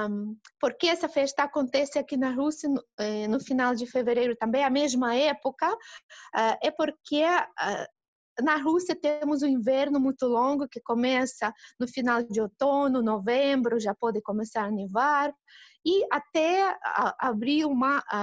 um, 0.10 0.38
porque 0.60 0.88
essa 0.88 1.10
festa 1.10 1.44
acontece 1.44 2.00
aqui 2.00 2.16
na 2.16 2.32
Rússia 2.32 2.70
no, 2.70 2.82
eh, 2.98 3.28
no 3.28 3.40
final 3.40 3.76
de 3.76 3.86
fevereiro 3.86 4.36
também, 4.36 4.64
a 4.64 4.70
mesma 4.70 5.14
época, 5.16 5.70
uh, 5.70 6.58
é 6.62 6.72
porque 6.72 7.24
uh, 7.24 7.95
na 8.42 8.58
Rússia 8.58 8.96
temos 8.96 9.42
o 9.42 9.48
inverno 9.48 10.00
muito 10.00 10.26
longo 10.26 10.68
que 10.68 10.82
começa 10.82 11.54
no 11.80 11.88
final 11.88 12.24
de 12.24 12.42
outono, 12.42 13.02
novembro, 13.02 13.80
já 13.80 13.94
pode 13.94 14.22
começar 14.22 14.66
a 14.66 14.72
nevar 14.72 15.34
e 15.86 16.04
até 16.12 16.76
abril, 17.20 17.72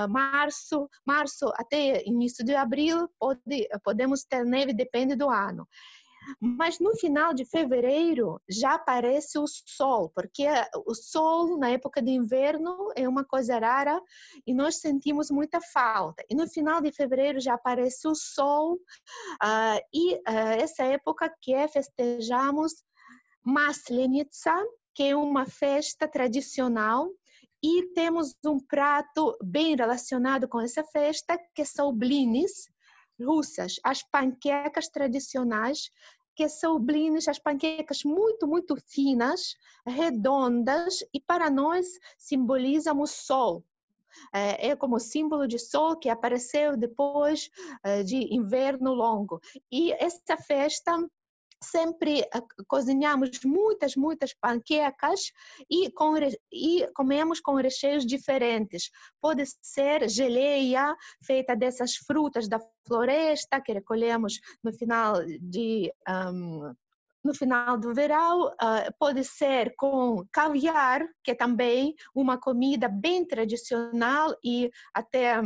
março, 0.08 0.88
março 1.06 1.46
até 1.54 2.02
início 2.04 2.44
de 2.44 2.54
abril 2.54 3.08
pode, 3.18 3.68
podemos 3.84 4.24
ter 4.24 4.44
neve, 4.44 4.72
depende 4.72 5.14
do 5.14 5.30
ano. 5.30 5.66
Mas 6.40 6.78
no 6.78 6.94
final 6.96 7.34
de 7.34 7.44
fevereiro 7.44 8.40
já 8.48 8.74
aparece 8.74 9.38
o 9.38 9.44
sol, 9.46 10.10
porque 10.14 10.44
o 10.86 10.94
sol 10.94 11.58
na 11.58 11.70
época 11.70 12.00
de 12.02 12.10
inverno 12.10 12.92
é 12.96 13.08
uma 13.08 13.24
coisa 13.24 13.58
rara 13.58 14.00
e 14.46 14.54
nós 14.54 14.76
sentimos 14.76 15.30
muita 15.30 15.60
falta. 15.60 16.24
E 16.30 16.34
no 16.34 16.48
final 16.48 16.80
de 16.80 16.92
fevereiro 16.92 17.40
já 17.40 17.54
aparece 17.54 18.06
o 18.08 18.14
sol 18.14 18.74
uh, 18.74 19.80
e 19.92 20.14
uh, 20.14 20.20
essa 20.58 20.84
época 20.84 21.32
que 21.40 21.52
é 21.52 21.66
festejamos 21.68 22.72
Maslenitsa, 23.44 24.54
que 24.94 25.04
é 25.04 25.16
uma 25.16 25.46
festa 25.46 26.06
tradicional 26.06 27.08
e 27.62 27.92
temos 27.94 28.34
um 28.44 28.58
prato 28.58 29.36
bem 29.42 29.76
relacionado 29.76 30.48
com 30.48 30.60
essa 30.60 30.82
festa, 30.84 31.38
que 31.54 31.64
são 31.64 31.96
blinis 31.96 32.68
russas, 33.22 33.80
as 33.82 34.02
panquecas 34.02 34.88
tradicionais, 34.88 35.90
que 36.34 36.48
são 36.48 36.78
blinis, 36.78 37.28
as 37.28 37.38
panquecas 37.38 38.04
muito, 38.04 38.46
muito 38.46 38.76
finas, 38.86 39.56
redondas, 39.86 41.04
e 41.12 41.20
para 41.20 41.50
nós 41.50 41.86
simbolizam 42.16 43.00
o 43.00 43.06
sol, 43.06 43.64
é, 44.32 44.68
é 44.68 44.76
como 44.76 44.98
símbolo 44.98 45.46
de 45.46 45.58
sol 45.58 45.96
que 45.96 46.08
apareceu 46.08 46.76
depois 46.76 47.50
é, 47.82 48.02
de 48.02 48.34
inverno 48.34 48.92
longo. 48.92 49.40
E 49.70 49.92
essa 49.92 50.36
festa 50.36 50.92
sempre 51.62 52.20
eh, 52.20 52.28
cozinhamos 52.66 53.40
muitas, 53.44 53.96
muitas 53.96 54.34
panquecas 54.34 55.32
e, 55.70 55.90
com, 55.92 56.14
e 56.52 56.86
comemos 56.94 57.40
com 57.40 57.54
recheios 57.54 58.06
diferentes. 58.06 58.90
Pode 59.20 59.44
ser 59.62 60.08
geleia 60.08 60.94
feita 61.24 61.56
dessas 61.56 61.96
frutas 61.96 62.48
da 62.48 62.60
floresta 62.86 63.60
que 63.60 63.72
recolhemos 63.72 64.40
no 64.62 64.72
final 64.72 65.14
de 65.40 65.92
um, 66.08 66.74
no 67.24 67.34
final 67.34 67.78
do 67.78 67.94
verão, 67.94 68.48
uh, 68.48 68.92
pode 68.98 69.22
ser 69.24 69.74
com 69.76 70.26
caviar, 70.32 71.06
que 71.22 71.30
é 71.30 71.34
também 71.34 71.94
uma 72.14 72.36
comida 72.36 72.88
bem 72.88 73.24
tradicional 73.24 74.36
e 74.44 74.70
até 74.92 75.40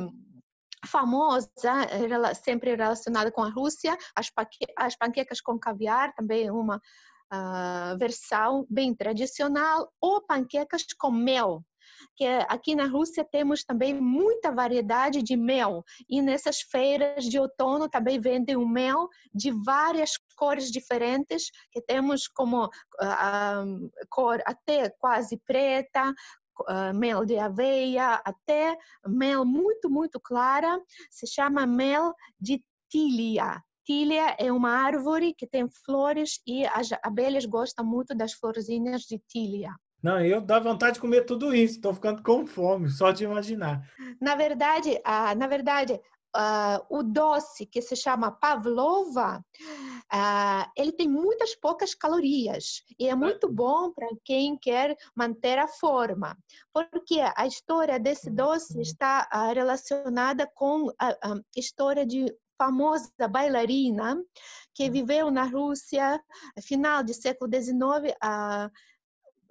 famosa, 0.87 1.49
sempre 2.43 2.75
relacionada 2.75 3.31
com 3.31 3.43
a 3.43 3.51
Rússia, 3.51 3.97
as, 4.15 4.31
as 4.77 4.97
panquecas 4.97 5.41
com 5.41 5.59
caviar, 5.59 6.15
também 6.15 6.51
uma 6.51 6.77
uh, 7.33 7.99
versão 7.99 8.67
bem 8.71 8.95
tradicional, 8.95 9.91
ou 10.01 10.23
panquecas 10.23 10.85
com 10.99 11.11
mel, 11.11 11.63
que 12.17 12.25
aqui 12.49 12.75
na 12.75 12.87
Rússia 12.87 13.25
temos 13.25 13.65
também 13.65 13.95
muita 13.95 14.53
variedade 14.53 15.23
de 15.23 15.37
mel 15.37 15.85
e 16.09 16.21
nessas 16.21 16.61
feiras 16.61 17.25
de 17.25 17.39
outono 17.39 17.89
também 17.89 18.21
vendem 18.21 18.57
o 18.57 18.67
mel 18.67 19.09
de 19.35 19.51
várias 19.51 20.13
cores 20.37 20.71
diferentes 20.71 21.51
que 21.71 21.81
temos 21.81 22.27
como 22.27 22.65
uh, 22.67 23.91
cor 24.09 24.43
até 24.47 24.91
quase 24.99 25.39
preta 25.47 26.13
uh, 26.63 26.95
mel 26.95 27.25
de 27.25 27.39
aveia, 27.39 28.21
até 28.25 28.77
mel 29.07 29.45
muito, 29.45 29.91
muito 29.91 30.21
clara, 30.21 30.81
se 31.11 31.27
chama 31.27 31.67
mel 31.67 32.15
de 32.41 32.63
tília. 32.91 33.63
Tília 33.85 34.35
é 34.39 34.51
uma 34.51 34.71
árvore 34.71 35.33
que 35.33 35.47
tem 35.47 35.69
flores 35.85 36.41
e 36.47 36.67
as 36.67 36.89
abelhas 37.03 37.45
gostam 37.45 37.85
muito 37.85 38.15
das 38.15 38.33
florzinhas 38.33 39.03
de 39.03 39.21
tília. 39.29 39.71
Não, 40.03 40.21
eu 40.21 40.41
dá 40.41 40.61
vontade 40.61 40.95
de 40.95 41.01
comer 41.01 41.25
tudo 41.25 41.55
isso, 41.55 41.77
estou 41.77 41.95
ficando 41.95 42.23
com 42.23 42.47
fome, 42.47 42.89
só 42.89 43.11
de 43.11 43.25
imaginar. 43.25 43.83
Na 44.21 44.35
verdade, 44.35 45.01
ah, 45.05 45.35
na 45.35 45.47
verdade, 45.47 46.01
uh, 46.37 46.85
o 46.91 47.03
doce 47.03 47.65
que 47.67 47.81
se 47.81 47.97
chama 47.97 48.31
pavlova, 48.31 49.45
uh, 50.13 50.71
ele 50.77 50.93
tem 50.93 51.09
muitas 51.09 51.55
poucas 51.55 51.95
calorias 51.95 52.83
e 52.99 53.09
é 53.09 53.15
muito 53.15 53.51
bom 53.51 53.91
para 53.93 54.09
quem 54.25 54.57
quer 54.59 54.97
manter 55.15 55.59
a 55.59 55.67
forma, 55.67 56.37
porque 56.73 57.21
a 57.35 57.47
história 57.47 57.99
desse 57.99 58.31
doce 58.31 58.81
está 58.81 59.29
uh, 59.33 59.55
relacionada 59.55 60.47
com 60.55 60.89
a, 60.99 61.09
a 61.09 61.41
história 61.57 62.05
de 62.07 62.27
famosa 62.59 63.11
bailarina 63.29 64.23
que 64.75 64.91
viveu 64.91 65.31
na 65.31 65.45
Rússia 65.45 66.21
final 66.63 67.03
do 67.03 67.13
século 67.13 67.51
XIX 67.51 68.17
a, 68.21 68.71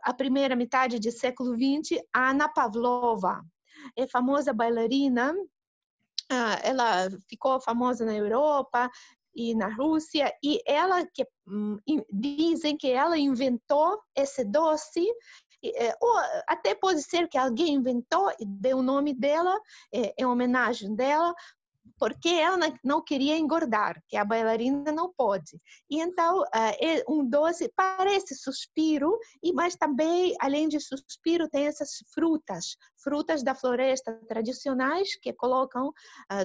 a 0.03 0.13
primeira 0.13 0.55
metade 0.55 0.99
do 0.99 1.11
século 1.11 1.55
XX, 1.55 2.01
Ana 2.13 2.49
Pavlova. 2.49 3.43
É 3.95 4.07
famosa 4.07 4.53
bailarina 4.53 5.35
ela 6.63 7.09
ficou 7.29 7.59
famosa 7.59 8.05
na 8.05 8.15
Europa 8.15 8.89
e 9.35 9.53
na 9.53 9.67
Rússia 9.67 10.33
e 10.43 10.61
ela 10.65 11.05
que 11.05 11.27
hum, 11.47 11.77
dizem 12.11 12.77
que 12.77 12.89
ela 12.89 13.17
inventou 13.17 13.99
esse 14.15 14.45
doce 14.45 15.05
eh, 15.63 15.95
ou 16.01 16.11
até 16.47 16.73
pode 16.73 17.01
ser 17.03 17.27
que 17.27 17.37
alguém 17.37 17.75
inventou 17.75 18.31
e 18.39 18.45
deu 18.45 18.77
o 18.77 18.83
nome 18.83 19.13
dela 19.13 19.59
é, 19.93 20.13
em 20.17 20.25
homenagem 20.25 20.95
dela 20.95 21.33
porque 21.97 22.29
ela 22.29 22.57
não 22.83 23.03
queria 23.03 23.37
engordar, 23.37 24.01
que 24.09 24.17
a 24.17 24.25
bailarina 24.25 24.91
não 24.91 25.13
pode. 25.15 25.59
E 25.89 25.99
então, 25.99 26.43
é 26.53 27.03
um 27.07 27.27
doce 27.27 27.71
parece 27.75 28.35
suspiro, 28.35 29.17
mas 29.53 29.75
também, 29.75 30.35
além 30.39 30.67
de 30.67 30.79
suspiro, 30.79 31.49
tem 31.49 31.67
essas 31.67 32.03
frutas, 32.13 32.75
frutas 33.01 33.43
da 33.43 33.55
floresta 33.55 34.13
tradicionais 34.27 35.15
que 35.21 35.31
colocam 35.33 35.91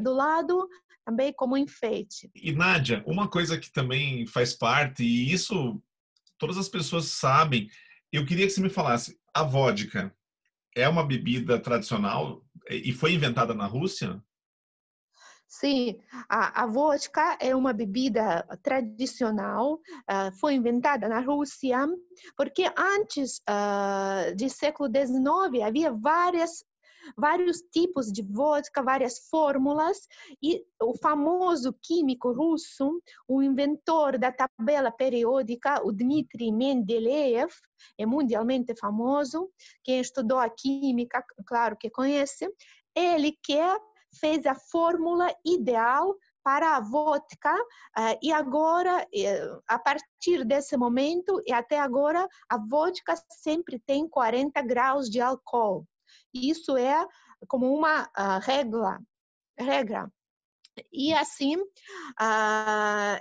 do 0.03 0.13
lado 0.13 0.69
também 1.05 1.33
como 1.33 1.57
enfeite. 1.57 2.31
E 2.35 2.53
Nádia, 2.53 3.03
uma 3.07 3.29
coisa 3.29 3.59
que 3.59 3.73
também 3.73 4.27
faz 4.27 4.53
parte, 4.53 5.03
e 5.03 5.33
isso 5.33 5.83
todas 6.39 6.57
as 6.57 6.69
pessoas 6.69 7.07
sabem, 7.07 7.69
eu 8.13 8.25
queria 8.25 8.47
que 8.47 8.53
você 8.53 8.61
me 8.61 8.71
falasse, 8.71 9.19
a 9.35 9.43
vodka 9.43 10.15
é 10.77 10.89
uma 10.89 11.05
bebida 11.05 11.59
tradicional 11.59 12.45
e 12.69 12.93
foi 12.93 13.13
inventada 13.15 13.55
na 13.55 13.67
Rússia? 13.67 14.23
Sim, 15.51 15.99
a, 16.29 16.63
a 16.63 16.67
vodka 16.67 17.37
é 17.41 17.57
uma 17.57 17.73
bebida 17.73 18.47
tradicional, 18.63 19.75
uh, 19.75 20.31
foi 20.39 20.55
inventada 20.55 21.09
na 21.09 21.19
Rússia, 21.19 21.89
porque 22.37 22.73
antes 22.79 23.39
uh, 23.41 24.33
do 24.37 24.49
século 24.49 24.89
XIX 24.89 25.67
havia 25.67 25.93
várias 25.93 26.65
vários 27.17 27.63
tipos 27.63 28.13
de 28.13 28.23
vodka, 28.23 28.81
várias 28.81 29.27
fórmulas, 29.29 30.07
e 30.41 30.63
o 30.81 30.97
famoso 30.99 31.75
químico 31.83 32.31
russo, 32.31 33.03
o 33.27 33.43
inventor 33.43 34.19
da 34.19 34.31
tabela 34.31 34.93
periódica, 34.93 35.85
o 35.85 35.91
Dmitry 35.91 36.53
Mendeleev, 36.53 37.51
é 37.99 38.07
mundialmente 38.07 38.77
famoso, 38.77 39.51
quem 39.83 39.99
estudou 39.99 40.39
a 40.39 40.49
química, 40.49 41.25
claro 41.45 41.77
que 41.77 41.91
conhece, 41.91 42.49
ele 42.95 43.37
quer 43.43 43.81
fez 44.15 44.47
a 44.47 44.55
fórmula 44.55 45.35
ideal 45.45 46.15
para 46.43 46.77
a 46.77 46.81
vodka 46.81 47.55
uh, 47.55 48.19
e 48.23 48.33
agora, 48.33 49.03
uh, 49.05 49.63
a 49.69 49.79
partir 49.79 50.45
desse 50.45 50.77
momento 50.77 51.43
e 51.47 51.53
até 51.53 51.79
agora, 51.79 52.27
a 52.49 52.57
vodka 52.57 53.15
sempre 53.43 53.79
tem 53.79 54.09
40 54.09 54.61
graus 54.63 55.09
de 55.09 55.21
álcool. 55.21 55.87
Isso 56.33 56.77
é 56.77 57.07
como 57.47 57.73
uma 57.73 58.05
uh, 58.05 58.41
regra, 58.43 59.01
regra. 59.59 60.11
E 60.93 61.13
assim, 61.13 61.57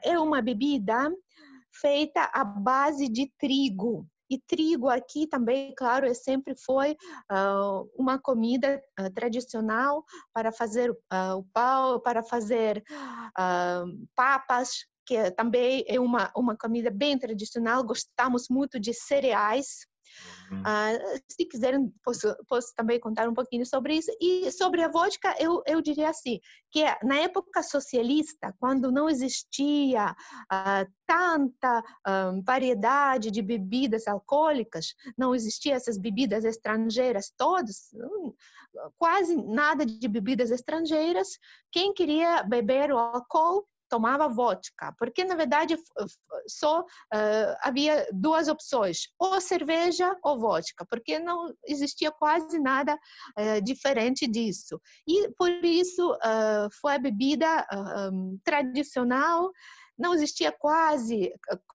é 0.03 0.17
uma 0.17 0.41
bebida 0.41 1.11
feita 1.73 2.29
à 2.31 2.43
base 2.43 3.09
de 3.09 3.29
trigo. 3.37 4.07
E 4.29 4.37
trigo 4.37 4.87
aqui 4.87 5.25
também, 5.25 5.73
claro, 5.75 6.05
é 6.05 6.13
sempre 6.13 6.55
foi 6.55 6.91
uh, 7.31 7.89
uma 7.97 8.19
comida 8.19 8.81
uh, 8.99 9.11
tradicional 9.11 10.05
para 10.33 10.51
fazer 10.51 10.91
uh, 10.91 11.37
o 11.37 11.43
pão, 11.51 11.99
para 11.99 12.21
fazer 12.23 12.83
papas, 14.15 14.85
que 15.05 15.31
também 15.31 15.83
é 15.87 15.99
uma, 15.99 16.31
uma 16.35 16.55
comida 16.55 16.91
bem 16.91 17.17
tradicional. 17.17 17.83
Gostamos 17.83 18.47
muito 18.47 18.79
de 18.79 18.93
cereais. 18.93 19.87
Uh, 20.51 21.21
se 21.27 21.45
quiserem, 21.45 21.93
posso, 22.03 22.35
posso, 22.47 22.73
também 22.75 22.99
contar 22.99 23.29
um 23.29 23.33
pouquinho 23.33 23.65
sobre 23.65 23.95
isso. 23.95 24.11
E 24.19 24.51
sobre 24.51 24.81
a 24.81 24.87
vodka, 24.87 25.35
eu, 25.39 25.61
eu 25.65 25.81
diria 25.81 26.09
assim, 26.09 26.39
que 26.71 26.83
na 27.03 27.19
época 27.19 27.61
socialista, 27.61 28.53
quando 28.59 28.91
não 28.91 29.09
existia 29.09 30.11
uh, 30.11 30.91
tanta 31.05 31.79
uh, 31.79 32.41
variedade 32.43 33.31
de 33.31 33.41
bebidas 33.41 34.07
alcoólicas, 34.07 34.93
não 35.17 35.35
existia 35.35 35.75
essas 35.75 35.97
bebidas 35.97 36.43
estrangeiras 36.45 37.31
todas, 37.37 37.89
quase 38.97 39.35
nada 39.35 39.85
de 39.85 40.07
bebidas 40.07 40.51
estrangeiras, 40.51 41.27
quem 41.71 41.93
queria 41.93 42.43
beber 42.43 42.91
o 42.91 42.97
álcool 42.97 43.67
tomava 43.89 44.27
vodka, 44.27 44.93
porque 44.97 45.23
na 45.23 45.35
verdade 45.35 45.75
só 46.47 46.81
uh, 46.81 47.55
havia 47.61 48.07
duas 48.13 48.47
opções, 48.47 49.09
ou 49.17 49.41
cerveja 49.41 50.15
ou 50.23 50.39
vodka, 50.39 50.85
porque 50.85 51.19
não 51.19 51.53
existia 51.65 52.11
quase 52.11 52.59
nada 52.59 52.95
uh, 52.95 53.61
diferente 53.61 54.27
disso. 54.27 54.79
E 55.07 55.29
por 55.37 55.49
isso 55.49 56.13
uh, 56.13 56.69
foi 56.79 56.95
a 56.95 56.99
bebida 56.99 57.67
um, 58.11 58.39
tradicional, 58.43 59.51
não 59.97 60.13
existia 60.13 60.51
quase 60.51 61.33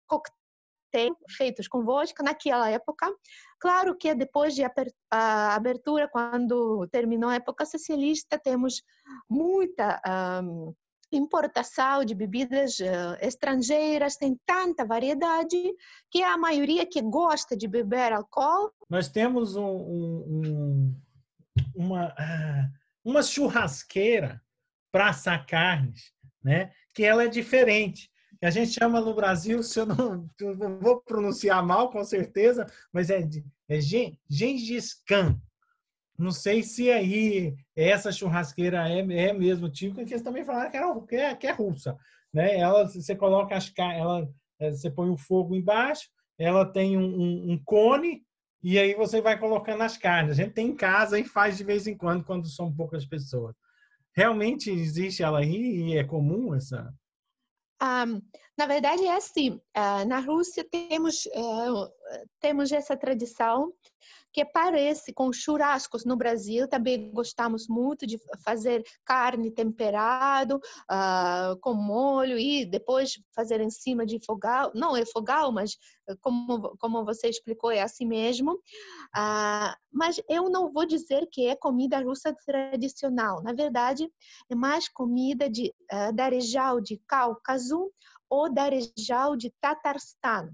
coquetel 0.06 1.16
feitos 1.30 1.66
com 1.66 1.84
vodka 1.84 2.22
naquela 2.22 2.68
época. 2.68 3.10
Claro 3.58 3.96
que 3.96 4.14
depois 4.14 4.54
de 4.54 4.62
abertura, 5.10 6.08
quando 6.08 6.86
terminou 6.88 7.30
a 7.30 7.36
época 7.36 7.64
socialista, 7.64 8.38
temos 8.38 8.82
muita 9.28 10.00
um, 10.42 10.74
importação 11.16 12.04
de 12.04 12.14
bebidas 12.14 12.78
uh, 12.80 13.16
estrangeiras, 13.20 14.16
tem 14.16 14.38
tanta 14.46 14.84
variedade 14.84 15.56
que 16.10 16.22
a 16.22 16.36
maioria 16.36 16.86
que 16.86 17.00
gosta 17.00 17.56
de 17.56 17.66
beber 17.68 18.12
álcool. 18.12 18.72
Nós 18.88 19.08
temos 19.08 19.56
um, 19.56 19.64
um, 19.64 20.96
uma, 21.74 22.08
uh, 22.08 22.72
uma 23.04 23.22
churrasqueira 23.22 24.40
para 24.90 25.10
assar 25.10 25.46
carnes, 25.46 26.12
né? 26.42 26.72
que 26.94 27.04
ela 27.04 27.24
é 27.24 27.28
diferente. 27.28 28.10
A 28.42 28.50
gente 28.50 28.72
chama 28.72 29.00
no 29.00 29.14
Brasil, 29.14 29.62
se 29.62 29.78
eu 29.78 29.86
não, 29.86 30.28
eu 30.40 30.78
vou 30.80 31.00
pronunciar 31.00 31.64
mal, 31.64 31.90
com 31.90 32.04
certeza, 32.04 32.66
mas 32.92 33.08
é, 33.08 33.20
é 33.68 33.80
Gengis 34.28 34.94
Khan. 35.06 35.40
Não 36.22 36.30
sei 36.30 36.62
se 36.62 36.88
aí 36.90 37.54
essa 37.74 38.12
churrasqueira 38.12 38.88
é, 38.88 39.00
é 39.00 39.32
mesmo 39.32 39.68
típica, 39.68 40.00
porque 40.00 40.14
eles 40.14 40.22
também 40.22 40.44
falaram 40.44 40.70
que, 40.70 40.76
era, 40.76 41.00
que, 41.00 41.16
é, 41.16 41.34
que 41.34 41.46
é 41.48 41.50
russa. 41.50 41.98
Né? 42.32 42.58
Ela, 42.58 42.88
você 42.88 43.16
coloca 43.16 43.56
as 43.56 43.72
ela, 43.76 44.28
é, 44.60 44.70
você 44.70 44.88
põe 44.88 45.10
o 45.10 45.16
fogo 45.16 45.56
embaixo, 45.56 46.08
ela 46.38 46.64
tem 46.64 46.96
um, 46.96 47.02
um, 47.02 47.52
um, 47.52 47.62
cone 47.64 48.22
e 48.62 48.78
aí 48.78 48.94
você 48.94 49.20
vai 49.20 49.38
colocando 49.38 49.82
as 49.82 49.98
carnes. 49.98 50.38
A 50.38 50.42
gente 50.42 50.54
tem 50.54 50.68
em 50.68 50.76
casa 50.76 51.18
e 51.18 51.24
faz 51.24 51.56
de 51.56 51.64
vez 51.64 51.88
em 51.88 51.96
quando, 51.96 52.24
quando 52.24 52.46
são 52.46 52.72
poucas 52.72 53.04
pessoas. 53.04 53.54
Realmente 54.14 54.70
existe 54.70 55.22
ela 55.22 55.40
aí 55.40 55.90
e 55.90 55.98
é 55.98 56.04
comum 56.04 56.54
essa? 56.54 56.94
Um, 57.82 58.22
na 58.56 58.66
verdade 58.66 59.04
é 59.04 59.16
assim, 59.16 59.60
uh, 59.76 60.06
na 60.06 60.20
Rússia 60.20 60.64
temos, 60.70 61.26
uh, 61.26 61.90
temos 62.40 62.72
essa 62.72 62.96
tradição 62.96 63.72
que 64.32 64.44
parece 64.44 65.12
com 65.12 65.32
churrascos 65.32 66.04
no 66.04 66.16
Brasil. 66.16 66.66
Também 66.66 67.10
gostamos 67.12 67.68
muito 67.68 68.06
de 68.06 68.18
fazer 68.42 68.82
carne 69.04 69.50
temperado 69.50 70.56
uh, 70.56 71.58
com 71.60 71.74
molho 71.74 72.38
e 72.38 72.64
depois 72.64 73.20
fazer 73.34 73.60
em 73.60 73.70
cima 73.70 74.06
de 74.06 74.18
fogal. 74.24 74.72
Não 74.74 74.96
é 74.96 75.04
fogal, 75.04 75.52
mas 75.52 75.76
eh, 76.08 76.16
como, 76.20 76.74
como 76.78 77.04
você 77.04 77.28
explicou, 77.28 77.70
é 77.70 77.82
assim 77.82 78.06
mesmo. 78.06 78.54
Uh, 78.54 79.76
mas 79.92 80.20
eu 80.28 80.48
não 80.48 80.72
vou 80.72 80.86
dizer 80.86 81.28
que 81.30 81.46
é 81.46 81.54
comida 81.54 82.00
russa 82.00 82.34
tradicional. 82.46 83.42
Na 83.42 83.52
verdade, 83.52 84.10
é 84.50 84.54
mais 84.54 84.88
comida 84.88 85.50
de, 85.50 85.74
uh, 85.92 86.12
da 86.14 86.28
região 86.28 86.80
de 86.80 86.98
Cáucaso 87.06 87.92
ou 88.30 88.50
da 88.50 88.70
região 88.70 89.36
de 89.36 89.52
Tatarstan 89.60 90.48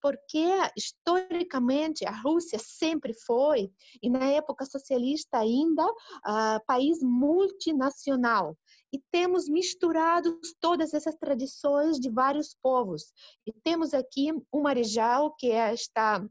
porque 0.00 0.46
historicamente 0.76 2.06
a 2.06 2.10
Rússia 2.10 2.58
sempre 2.58 3.14
foi, 3.14 3.70
e 4.02 4.08
na 4.08 4.24
época 4.26 4.64
socialista 4.64 5.38
ainda, 5.38 5.84
uh, 5.86 6.64
país 6.66 7.02
multinacional. 7.02 8.56
E 8.92 8.98
temos 9.10 9.48
misturado 9.48 10.40
todas 10.60 10.92
essas 10.94 11.14
tradições 11.16 11.98
de 11.98 12.10
vários 12.10 12.56
povos. 12.60 13.12
E 13.46 13.52
temos 13.52 13.94
aqui 13.94 14.32
uma 14.52 14.72
região 14.72 15.32
que 15.38 15.50
é 15.50 15.72
está 15.72 16.24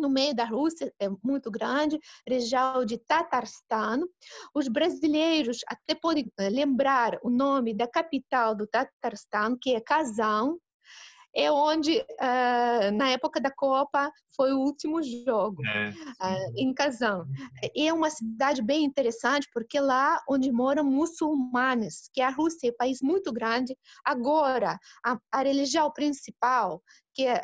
no 0.00 0.08
meio 0.08 0.34
da 0.34 0.44
Rússia, 0.44 0.92
é 0.98 1.08
muito 1.22 1.50
grande, 1.50 2.00
região 2.26 2.84
de 2.84 2.96
Tatarstan. 2.96 4.00
Os 4.54 4.66
brasileiros 4.66 5.58
até 5.68 5.94
podem 5.94 6.32
eh, 6.38 6.48
lembrar 6.48 7.18
o 7.22 7.28
nome 7.28 7.74
da 7.74 7.86
capital 7.86 8.54
do 8.54 8.66
Tatarstan, 8.66 9.56
que 9.60 9.74
é 9.74 9.80
Kazan, 9.80 10.56
é 11.34 11.50
onde, 11.50 11.98
uh, 11.98 12.96
na 12.96 13.10
época 13.10 13.40
da 13.40 13.50
Copa, 13.50 14.10
foi 14.36 14.52
o 14.52 14.58
último 14.58 15.02
jogo, 15.02 15.62
é, 15.66 15.90
uh, 15.90 16.52
em 16.56 16.72
Kazan. 16.72 17.26
É 17.76 17.92
uma 17.92 18.10
cidade 18.10 18.62
bem 18.62 18.84
interessante, 18.84 19.48
porque 19.52 19.78
lá 19.78 20.20
onde 20.28 20.50
moram 20.50 20.84
muçulmanos, 20.84 22.08
que 22.12 22.20
a 22.20 22.30
Rússia 22.30 22.68
é 22.68 22.70
um 22.70 22.76
país 22.76 23.00
muito 23.02 23.32
grande, 23.32 23.76
agora, 24.04 24.78
a, 25.04 25.18
a 25.30 25.42
religião 25.42 25.90
principal, 25.92 26.82
que 27.14 27.26
é 27.26 27.34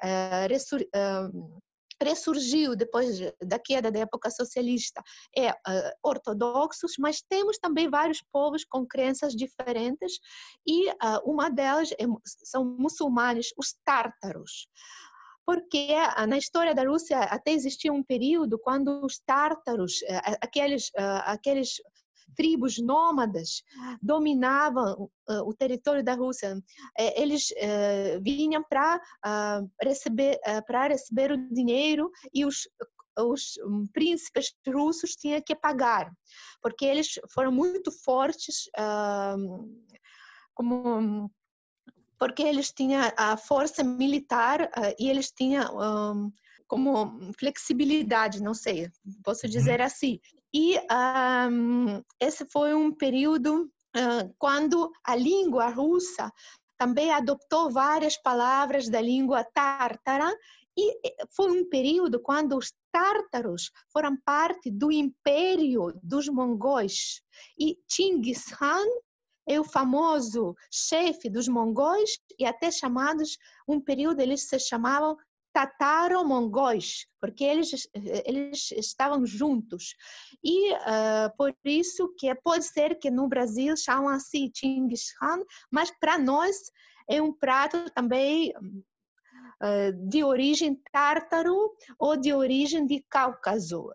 uh, 0.94 1.60
ressurgiu 2.02 2.76
depois 2.76 3.18
da 3.42 3.58
queda 3.58 3.90
da 3.90 4.00
época 4.00 4.30
socialista 4.30 5.02
é 5.36 5.50
uh, 5.50 5.54
ortodoxos, 6.02 6.92
mas 6.98 7.22
temos 7.22 7.58
também 7.58 7.88
vários 7.88 8.22
povos 8.32 8.64
com 8.64 8.86
crenças 8.86 9.34
diferentes 9.34 10.18
e 10.66 10.88
uh, 10.90 11.20
uma 11.24 11.50
delas 11.50 11.92
é, 11.92 12.04
são 12.24 12.64
muçulmanos, 12.64 13.52
os 13.56 13.74
tártaros. 13.84 14.68
Porque 15.46 15.88
uh, 15.92 16.26
na 16.26 16.36
história 16.36 16.74
da 16.74 16.82
Rússia 16.82 17.18
até 17.20 17.52
existia 17.52 17.92
um 17.92 18.02
período 18.02 18.58
quando 18.58 19.04
os 19.04 19.18
tártaros, 19.20 20.00
aqueles, 20.42 20.90
aqueles 21.24 21.80
tribos 22.34 22.78
nômadas 22.78 23.62
dominavam 24.02 25.10
uh, 25.28 25.48
o 25.48 25.54
território 25.54 26.02
da 26.02 26.14
Rússia. 26.14 26.60
É, 26.98 27.20
eles 27.20 27.50
uh, 27.50 28.22
vinham 28.22 28.62
para 28.68 28.96
uh, 28.96 29.70
receber 29.82 30.38
para 30.66 30.88
receber 30.88 31.32
o 31.32 31.48
dinheiro 31.52 32.10
e 32.32 32.44
os 32.44 32.68
os 33.18 33.54
príncipes 33.94 34.52
russos 34.68 35.16
tinham 35.16 35.40
que 35.40 35.56
pagar, 35.56 36.12
porque 36.60 36.84
eles 36.84 37.14
foram 37.32 37.50
muito 37.50 37.90
fortes, 37.90 38.68
como 40.54 41.30
porque 42.18 42.42
eles 42.42 42.70
tinham 42.72 43.10
a 43.16 43.38
força 43.38 43.82
militar 43.82 44.70
e 44.98 45.08
eles 45.08 45.30
tinham 45.30 46.30
como 46.68 47.32
flexibilidade, 47.38 48.42
não 48.42 48.52
sei, 48.52 48.90
posso 49.24 49.46
uhum. 49.46 49.50
dizer 49.52 49.80
assim. 49.80 50.20
E 50.54 50.78
um, 51.50 52.02
esse 52.20 52.46
foi 52.46 52.74
um 52.74 52.92
período 52.92 53.64
uh, 53.64 54.34
quando 54.38 54.90
a 55.04 55.14
língua 55.14 55.68
russa 55.68 56.32
também 56.78 57.10
adotou 57.10 57.70
várias 57.70 58.16
palavras 58.16 58.88
da 58.88 59.00
língua 59.00 59.44
tártara 59.44 60.34
e 60.78 60.94
foi 61.34 61.50
um 61.50 61.68
período 61.68 62.20
quando 62.20 62.56
os 62.56 62.72
tártaros 62.92 63.70
foram 63.90 64.16
parte 64.24 64.70
do 64.70 64.92
império 64.92 65.98
dos 66.02 66.28
mongóis. 66.28 67.22
E 67.58 67.78
Chinggis 67.88 68.44
Khan 68.44 68.84
é 69.48 69.58
o 69.58 69.64
famoso 69.64 70.54
chefe 70.70 71.30
dos 71.30 71.48
mongóis 71.48 72.18
e 72.38 72.44
até 72.44 72.70
chamados, 72.70 73.38
um 73.66 73.80
período 73.80 74.20
eles 74.20 74.48
se 74.48 74.58
chamavam 74.58 75.16
tataro-mongóis, 75.56 77.06
porque 77.18 77.42
eles, 77.42 77.88
eles 77.94 78.70
estavam 78.72 79.24
juntos. 79.24 79.94
E 80.44 80.74
uh, 80.74 81.34
por 81.38 81.56
isso 81.64 82.14
que 82.18 82.34
pode 82.34 82.64
ser 82.64 82.98
que 82.98 83.10
no 83.10 83.26
Brasil 83.26 83.74
chamam 83.74 84.10
assim 84.10 84.50
Chinggis 84.54 85.16
Khan, 85.18 85.42
mas 85.72 85.90
para 85.98 86.18
nós 86.18 86.54
é 87.08 87.22
um 87.22 87.32
prato 87.32 87.88
também 87.94 88.52
uh, 88.52 90.10
de 90.10 90.22
origem 90.22 90.78
tártaro 90.92 91.72
ou 91.98 92.18
de 92.18 92.34
origem 92.34 92.86
de 92.86 93.02
Cáucaso. 93.08 93.88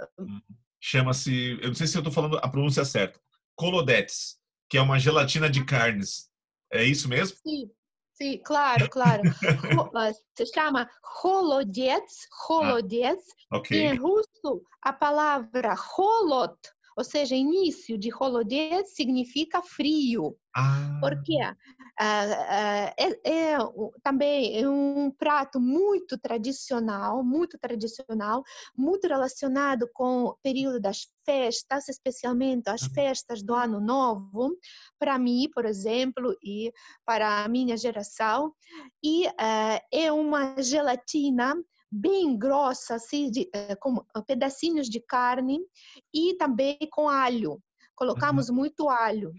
Chama-se, 0.79 1.59
eu 1.61 1.67
não 1.67 1.75
sei 1.75 1.85
se 1.85 1.95
eu 1.95 1.99
estou 1.99 2.11
falando 2.11 2.39
a 2.39 2.49
pronúncia 2.49 2.83
certa, 2.83 3.19
Kolodets, 3.55 4.39
que 4.67 4.79
é 4.79 4.81
uma 4.81 4.97
gelatina 4.97 5.47
de 5.47 5.63
carnes. 5.63 6.27
É 6.73 6.83
isso 6.83 7.07
mesmo? 7.07 7.37
Sim, 7.37 7.69
Sim, 8.21 8.37
claro, 8.45 8.87
claro. 8.87 9.23
Se 10.35 10.45
chama 10.45 10.87
holodets. 11.23 12.27
Ah, 13.49 13.57
okay. 13.57 13.79
Em 13.79 13.95
russo, 13.95 14.61
a 14.83 14.93
palavra 14.93 15.73
holot 15.73 16.55
ou 16.95 17.03
seja, 17.03 17.35
início 17.35 17.97
de 17.97 18.09
Holodé 18.13 18.83
significa 18.85 19.61
frio. 19.61 20.35
Ah. 20.55 20.97
Porque 20.99 21.37
ah, 21.39 21.55
ah, 21.99 22.93
é, 22.97 23.29
é, 23.29 23.57
também 24.03 24.59
é 24.59 24.67
um 24.67 25.11
prato 25.11 25.59
muito 25.59 26.17
tradicional, 26.17 27.23
muito 27.23 27.57
tradicional, 27.57 28.43
muito 28.75 29.07
relacionado 29.07 29.87
com 29.93 30.25
o 30.25 30.37
período 30.43 30.79
das 30.79 31.07
festas, 31.25 31.87
especialmente 31.87 32.69
as 32.69 32.81
uhum. 32.83 32.93
festas 32.93 33.43
do 33.43 33.53
Ano 33.53 33.79
Novo, 33.79 34.57
para 34.99 35.17
mim, 35.17 35.49
por 35.53 35.65
exemplo, 35.65 36.35
e 36.43 36.71
para 37.05 37.43
a 37.43 37.47
minha 37.47 37.77
geração. 37.77 38.53
E 39.03 39.27
uh, 39.27 39.81
é 39.91 40.11
uma 40.11 40.61
gelatina 40.61 41.55
bem 41.91 42.37
grossa, 42.37 42.95
assim, 42.95 43.29
de, 43.29 43.41
uh, 43.41 43.77
com 43.79 44.03
pedacinhos 44.25 44.87
de 44.87 44.99
carne 45.01 45.59
e 46.13 46.35
também 46.35 46.77
com 46.91 47.09
alho. 47.09 47.61
Colocamos 47.95 48.49
uhum. 48.49 48.55
muito 48.55 48.89
alho. 48.89 49.31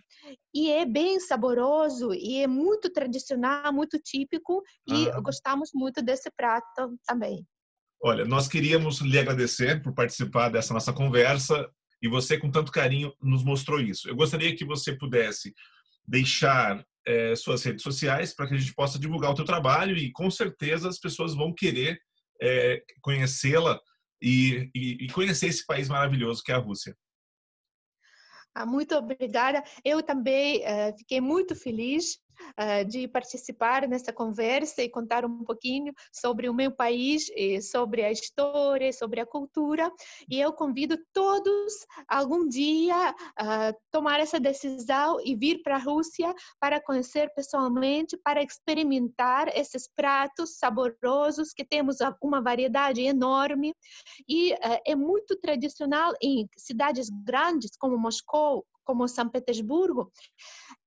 E 0.54 0.70
é 0.70 0.84
bem 0.84 1.18
saboroso 1.18 2.12
e 2.14 2.42
é 2.42 2.46
muito 2.46 2.92
tradicional, 2.92 3.72
muito 3.72 3.98
típico 3.98 4.62
e 4.86 5.08
ah. 5.08 5.20
gostamos 5.20 5.70
muito 5.74 6.02
desse 6.02 6.30
prato 6.36 6.96
também. 7.06 7.44
Olha, 8.04 8.24
nós 8.24 8.48
queríamos 8.48 9.00
lhe 9.00 9.18
agradecer 9.18 9.82
por 9.82 9.94
participar 9.94 10.48
dessa 10.48 10.74
nossa 10.74 10.92
conversa 10.92 11.68
e 12.02 12.08
você, 12.08 12.36
com 12.36 12.50
tanto 12.50 12.72
carinho, 12.72 13.12
nos 13.22 13.44
mostrou 13.44 13.80
isso. 13.80 14.08
Eu 14.08 14.16
gostaria 14.16 14.54
que 14.54 14.64
você 14.64 14.92
pudesse 14.96 15.54
deixar 16.06 16.84
é, 17.06 17.34
suas 17.36 17.62
redes 17.62 17.82
sociais 17.82 18.34
para 18.34 18.48
que 18.48 18.54
a 18.54 18.58
gente 18.58 18.74
possa 18.74 18.98
divulgar 18.98 19.30
o 19.30 19.34
teu 19.34 19.44
trabalho 19.44 19.96
e, 19.96 20.10
com 20.10 20.30
certeza, 20.30 20.88
as 20.88 20.98
pessoas 20.98 21.34
vão 21.34 21.54
querer 21.54 22.00
é, 22.40 22.82
conhecê-la 23.00 23.80
e, 24.20 24.70
e, 24.74 25.04
e 25.04 25.10
conhecer 25.10 25.48
esse 25.48 25.66
país 25.66 25.88
maravilhoso 25.88 26.42
que 26.42 26.52
é 26.52 26.54
a 26.54 26.58
Rússia. 26.58 26.96
Ah, 28.54 28.66
muito 28.66 28.94
obrigada. 28.94 29.64
Eu 29.84 30.02
também 30.02 30.60
uh, 30.60 30.96
fiquei 30.98 31.20
muito 31.20 31.56
feliz 31.56 32.18
uh, 32.58 32.84
de 32.88 33.08
participar 33.08 33.88
nessa 33.88 34.12
conversa 34.12 34.82
e 34.82 34.88
contar 34.88 35.24
um 35.24 35.44
pouquinho 35.44 35.92
sobre 36.12 36.48
o 36.48 36.54
meu 36.54 36.70
país, 36.70 37.30
sobre 37.70 38.02
a 38.02 38.10
história, 38.10 38.92
sobre 38.92 39.20
a 39.20 39.26
cultura. 39.26 39.90
E 40.28 40.40
eu 40.40 40.52
convido 40.52 40.98
todos 41.12 41.86
algum 42.08 42.48
dia 42.48 43.14
a 43.36 43.70
uh, 43.70 43.76
tomar 43.90 44.20
essa 44.20 44.38
decisão 44.38 45.18
e 45.24 45.34
vir 45.34 45.62
para 45.62 45.76
a 45.76 45.78
Rússia 45.78 46.34
para 46.60 46.80
conhecer 46.80 47.32
pessoalmente, 47.34 48.16
para 48.16 48.42
experimentar 48.42 49.48
esses 49.56 49.88
pratos 49.88 50.58
saborosos 50.58 51.52
que 51.52 51.64
temos 51.64 51.98
uma 52.20 52.40
variedade 52.40 53.02
enorme 53.02 53.74
e 54.28 54.52
uh, 54.54 54.80
é 54.86 54.94
muito 54.94 55.36
tradicional 55.36 56.12
em 56.22 56.48
cidades 56.56 57.08
grandes 57.24 57.76
como 57.78 57.98
Moscou, 57.98 58.64
como 58.84 59.08
São 59.08 59.28
Petersburgo, 59.28 60.10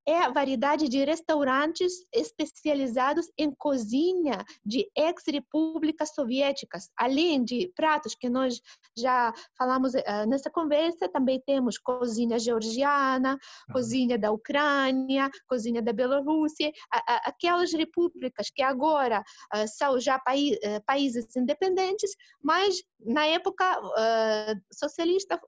é 0.08 0.20
a 0.20 0.30
variedade 0.30 0.88
de 0.88 1.04
restaurantes 1.04 2.06
especializados 2.14 3.32
em 3.38 3.52
cozinha 3.52 4.46
de 4.64 4.90
ex-repúblicas 4.96 6.14
soviéticas. 6.14 6.90
Além 6.96 7.44
de 7.44 7.72
pratos 7.76 8.14
que 8.14 8.30
nós 8.30 8.62
já 8.96 9.34
falamos 9.58 9.94
uh, 9.94 10.28
nessa 10.28 10.50
conversa, 10.50 11.10
também 11.10 11.42
temos 11.46 11.78
cozinha 11.78 12.38
georgiana, 12.38 13.38
cozinha 13.72 14.18
da 14.18 14.32
Ucrânia, 14.32 15.30
cozinha 15.48 15.82
da 15.82 15.92
Bielorrússia, 15.92 16.72
aquelas 17.24 17.74
repúblicas 17.74 18.50
que 18.50 18.62
agora 18.62 19.24
uh, 19.54 19.68
são 19.68 20.00
já 20.00 20.18
uh, 20.18 20.84
países 20.86 21.36
independentes, 21.36 22.16
mas 22.42 22.84
na 23.00 23.26
época 23.26 23.66
socialista 24.72 25.40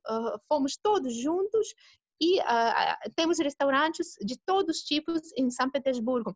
fomos 0.47 0.77
todos 0.77 1.15
juntos 1.15 1.73
e 2.19 2.39
uh, 2.39 3.11
temos 3.15 3.39
restaurantes 3.39 4.15
de 4.21 4.37
todos 4.45 4.77
os 4.77 4.83
tipos 4.83 5.21
em 5.37 5.49
São 5.49 5.69
Petersburgo. 5.69 6.35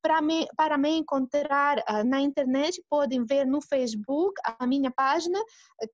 Para 0.00 0.20
me, 0.20 0.46
para 0.56 0.78
me 0.78 0.90
encontrar 0.90 1.78
uh, 1.78 2.04
na 2.04 2.20
internet, 2.20 2.82
podem 2.88 3.24
ver 3.24 3.46
no 3.46 3.60
Facebook 3.60 4.34
a 4.44 4.66
minha 4.66 4.90
página, 4.90 5.38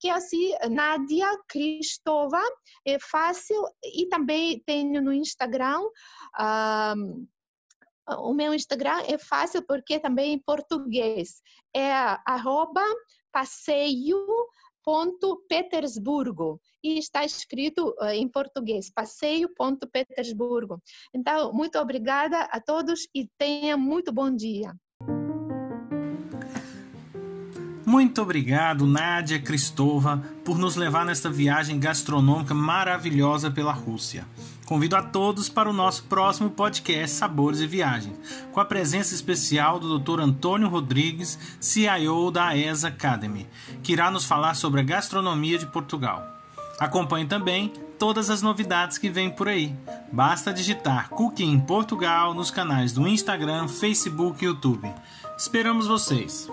que 0.00 0.08
é 0.08 0.12
assim, 0.12 0.52
Nadia 0.70 1.28
Kristova, 1.48 2.40
é 2.86 2.98
fácil, 2.98 3.62
e 3.84 4.06
também 4.08 4.62
tenho 4.66 5.02
no 5.02 5.12
Instagram. 5.12 5.80
Uh, 6.38 7.26
o 8.20 8.32
meu 8.32 8.54
Instagram 8.54 9.02
é 9.06 9.18
fácil 9.18 9.62
porque 9.66 10.00
também 10.00 10.34
em 10.34 10.38
português. 10.38 11.42
É 11.74 11.92
arroba 12.26 12.82
passeio 13.30 14.26
Petersburgo 15.48 16.60
e 16.82 16.98
está 16.98 17.24
escrito 17.24 17.94
uh, 18.00 18.06
em 18.06 18.26
português, 18.26 18.90
passeio.petersburgo. 18.90 20.80
Então, 21.14 21.52
muito 21.52 21.78
obrigada 21.78 22.40
a 22.44 22.60
todos 22.60 23.06
e 23.14 23.28
tenha 23.36 23.76
muito 23.76 24.10
bom 24.12 24.34
dia. 24.34 24.74
Muito 27.84 28.20
obrigado, 28.20 28.86
Nádia 28.86 29.40
Kristova, 29.40 30.22
por 30.44 30.58
nos 30.58 30.76
levar 30.76 31.04
nesta 31.04 31.30
viagem 31.30 31.80
gastronômica 31.80 32.54
maravilhosa 32.54 33.50
pela 33.50 33.72
Rússia. 33.72 34.26
Convido 34.68 34.96
a 34.96 35.02
todos 35.02 35.48
para 35.48 35.70
o 35.70 35.72
nosso 35.72 36.02
próximo 36.04 36.50
podcast 36.50 37.16
Sabores 37.16 37.60
e 37.60 37.66
Viagens, 37.66 38.14
com 38.52 38.60
a 38.60 38.66
presença 38.66 39.14
especial 39.14 39.80
do 39.80 39.98
Dr. 39.98 40.20
Antônio 40.20 40.68
Rodrigues, 40.68 41.38
CIO 41.58 42.30
da 42.30 42.54
ESA 42.54 42.88
Academy, 42.88 43.48
que 43.82 43.94
irá 43.94 44.10
nos 44.10 44.26
falar 44.26 44.52
sobre 44.52 44.82
a 44.82 44.84
gastronomia 44.84 45.56
de 45.56 45.64
Portugal. 45.64 46.22
Acompanhe 46.78 47.24
também 47.24 47.72
todas 47.98 48.28
as 48.28 48.42
novidades 48.42 48.98
que 48.98 49.08
vêm 49.08 49.30
por 49.30 49.48
aí. 49.48 49.74
Basta 50.12 50.52
digitar 50.52 51.08
Cooking 51.08 51.60
Portugal 51.60 52.34
nos 52.34 52.50
canais 52.50 52.92
do 52.92 53.08
Instagram, 53.08 53.68
Facebook 53.68 54.44
e 54.44 54.48
YouTube. 54.48 54.92
Esperamos 55.38 55.86
vocês! 55.86 56.46